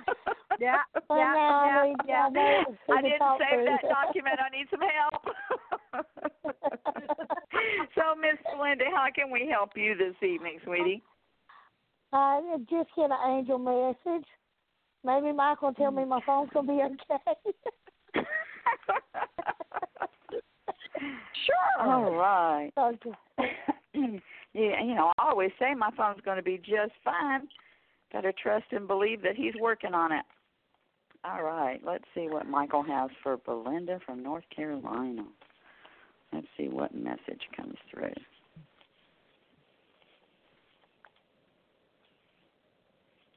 [0.61, 0.83] Yeah.
[1.09, 1.33] Well, yeah.
[1.33, 2.07] now I yeah.
[2.07, 2.27] yeah.
[2.27, 3.65] I know I to didn't save to.
[3.65, 4.39] that document.
[4.39, 5.25] I need some help.
[7.95, 11.03] so, Miss Belinda, how can we help you this evening, sweetie?
[12.13, 14.27] I just get an angel message.
[15.05, 17.35] Maybe Michael will tell me my phone's gonna be okay.
[21.47, 21.81] sure.
[21.81, 22.71] All right.
[22.79, 23.11] okay.
[24.55, 27.49] yeah, you know, I always say my phone's going to be just fine.
[28.13, 30.25] To trust and believe that he's working on it.
[31.25, 35.25] All right, let's see what Michael has for Belinda from North Carolina.
[36.31, 38.13] Let's see what message comes through.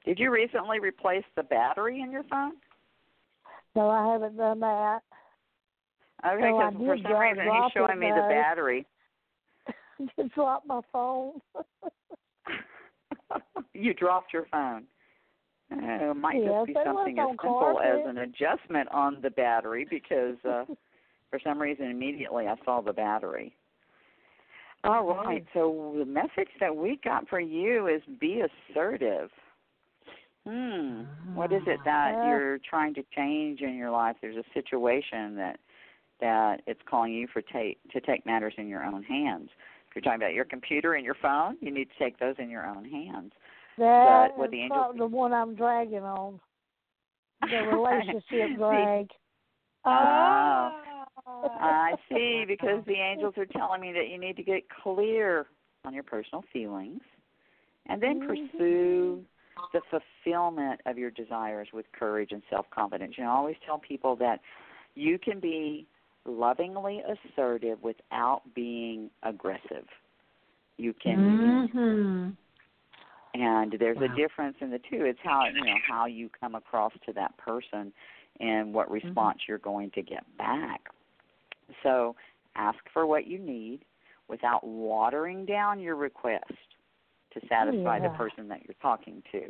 [0.06, 2.54] Did you recently replace the battery in your phone?
[3.76, 5.02] No, I haven't done that.
[6.26, 8.86] Okay, because for some drop- reason he's drop showing me the battery.
[10.20, 11.40] just dropped my phone.
[13.74, 14.86] you dropped your phone.
[15.72, 19.86] Uh, it might Yes, just be something as simple as an adjustment on the battery
[19.90, 20.64] because uh,
[21.30, 23.56] for some reason immediately I saw the battery.
[24.84, 29.32] All right, so the message that we got for you is be assertive.
[30.48, 31.04] Hmm.
[31.34, 34.16] What is it that Uh, you're trying to change in your life?
[34.22, 35.60] There's a situation that
[36.22, 39.50] that it's calling you for take to take matters in your own hands.
[39.90, 42.50] If you're talking about your computer and your phone, you need to take those in
[42.50, 43.34] your own hands.
[43.78, 46.40] That But what is the the one I'm dragging on.
[47.42, 49.10] The relationship drag.
[49.86, 50.72] Oh.
[51.28, 51.50] Oh.
[51.60, 55.48] I see, because the angels are telling me that you need to get clear
[55.84, 57.02] on your personal feelings
[57.88, 58.28] and then Mhm.
[58.28, 59.26] pursue
[59.74, 63.16] the fulfillment of your desires with courage and self confidence.
[63.18, 64.40] You know, I always tell people that
[64.96, 65.86] you can be
[66.26, 69.86] lovingly assertive without being aggressive.
[70.78, 72.30] You can Mm-hmm.
[73.34, 74.06] and there's Wow.
[74.06, 75.04] a difference in the two.
[75.06, 77.92] It's how you know how you come across to that person
[78.40, 79.08] and what Mm-hmm.
[79.08, 80.82] response you're going to get back.
[81.84, 82.16] So
[82.56, 83.82] ask for what you need
[84.28, 86.75] without watering down your request
[87.36, 89.42] to satisfy the person that you're talking to.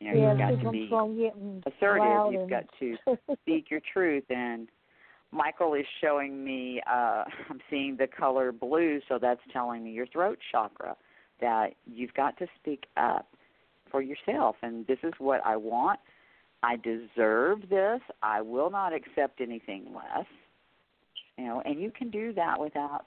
[0.00, 0.90] You know, yeah, you've got to be
[1.66, 2.32] assertive.
[2.32, 2.96] You've got to
[3.42, 4.68] speak your truth and
[5.32, 10.06] Michael is showing me uh I'm seeing the color blue so that's telling me your
[10.06, 10.96] throat chakra
[11.40, 13.26] that you've got to speak up
[13.90, 16.00] for yourself and this is what I want.
[16.62, 18.00] I deserve this.
[18.22, 20.26] I will not accept anything less.
[21.36, 23.06] You know, and you can do that without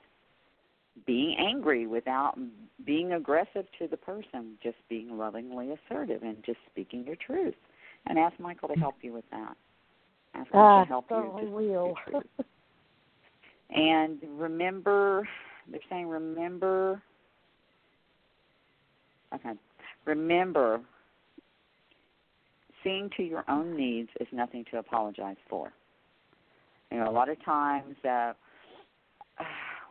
[1.05, 2.37] being angry, without
[2.85, 7.55] being aggressive to the person, just being lovingly assertive and just speaking your truth.
[8.05, 9.55] And ask Michael to help you with that.
[10.33, 11.69] Ask him I to help you just will.
[11.69, 12.47] your truth.
[13.69, 15.27] And remember,
[15.69, 17.01] they're saying remember.
[19.35, 19.51] Okay,
[20.05, 20.79] remember,
[22.83, 25.73] seeing to your own needs is nothing to apologize for.
[26.91, 28.31] You know, a lot of times uh,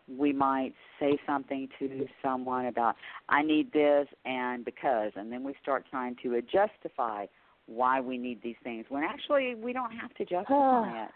[0.09, 2.97] we might say something to someone about,
[3.29, 7.27] I need this and because, and then we start trying to justify
[7.67, 11.11] why we need these things when actually we don't have to justify it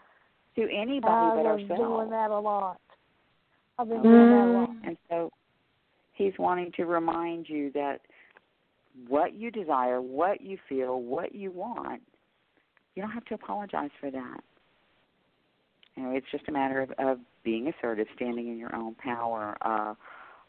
[0.55, 1.81] to anybody I but ourselves.
[1.81, 2.81] doing that a lot.
[3.79, 4.69] I've been doing that a lot.
[4.69, 4.87] Mm.
[4.87, 5.31] And so
[6.13, 8.01] he's wanting to remind you that
[9.07, 12.01] what you desire, what you feel, what you want,
[12.95, 14.41] you don't have to apologize for that.
[15.95, 19.57] You know, it's just a matter of, of being assertive, standing in your own power.
[19.61, 19.93] Uh,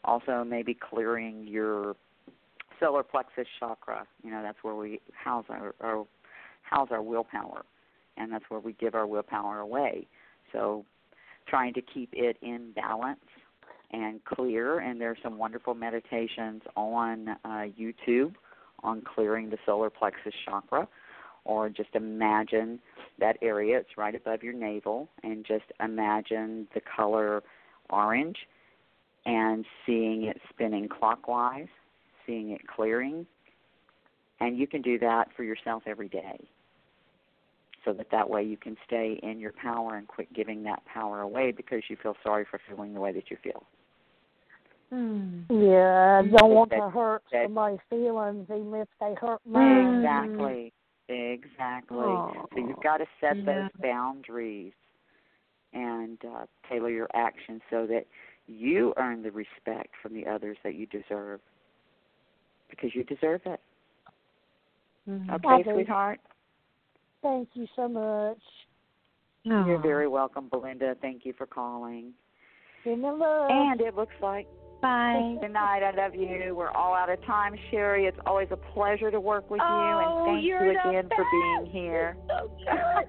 [0.05, 1.95] also, maybe clearing your
[2.79, 4.05] solar plexus chakra.
[4.23, 6.05] You know, that's where we house our, our
[6.63, 7.65] house our willpower,
[8.17, 10.07] and that's where we give our willpower away.
[10.51, 10.85] So,
[11.47, 13.19] trying to keep it in balance
[13.91, 14.79] and clear.
[14.79, 18.33] And there's some wonderful meditations on uh, YouTube
[18.83, 20.87] on clearing the solar plexus chakra,
[21.45, 22.79] or just imagine
[23.19, 23.77] that area.
[23.77, 27.43] It's right above your navel, and just imagine the color
[27.89, 28.37] orange
[29.25, 31.67] and seeing it spinning clockwise,
[32.25, 33.25] seeing it clearing.
[34.39, 36.39] And you can do that for yourself every day
[37.85, 41.21] so that that way you can stay in your power and quit giving that power
[41.21, 43.63] away because you feel sorry for feeling the way that you feel.
[44.89, 45.41] Hmm.
[45.49, 49.95] Yeah, I don't want That- to hurt that- somebody's feelings even if they hurt mine.
[49.97, 50.73] Exactly.
[51.13, 51.97] Exactly.
[51.99, 53.45] Oh, so you've got to set yeah.
[53.45, 54.73] those boundaries
[55.73, 58.05] and uh, tailor your actions so that
[58.47, 61.39] you earn the respect from the others that you deserve
[62.69, 63.59] because you deserve it.
[65.07, 65.29] Mhm.
[65.35, 66.19] Okay, I sweetheart?
[67.21, 68.41] Thank you so much.
[69.43, 69.81] You're Aw.
[69.81, 70.95] very welcome, Belinda.
[71.01, 72.13] Thank you for calling.
[72.83, 73.51] Give me love.
[73.51, 74.47] And it looks like
[74.83, 75.37] Bye.
[75.39, 75.81] Good night.
[75.81, 76.53] I love you.
[76.53, 78.05] We're all out of time, Sheri.
[78.05, 81.23] It's always a pleasure to work with you, Oh, and thank you're you again for
[81.31, 82.17] being here.
[82.27, 82.51] So.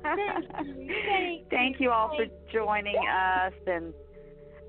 [0.04, 0.94] Thank you.
[1.08, 3.92] Thank Thank you all for Thank joining us, and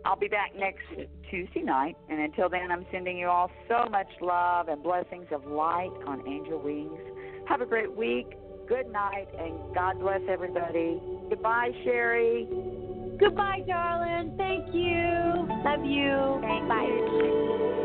[0.03, 0.81] I'll be back next
[1.29, 1.95] Tuesday night.
[2.09, 6.27] And until then, I'm sending you all so much love and blessings of light on
[6.27, 6.99] angel wings.
[7.47, 8.33] Have a great week.
[8.67, 10.99] Good night, and God bless everybody.
[11.29, 12.84] Goodbye, Sheri.
[13.19, 14.31] Goodbye, darling.
[14.37, 15.47] Thank you.
[15.63, 16.41] Love you.
[16.67, 17.81] Bye.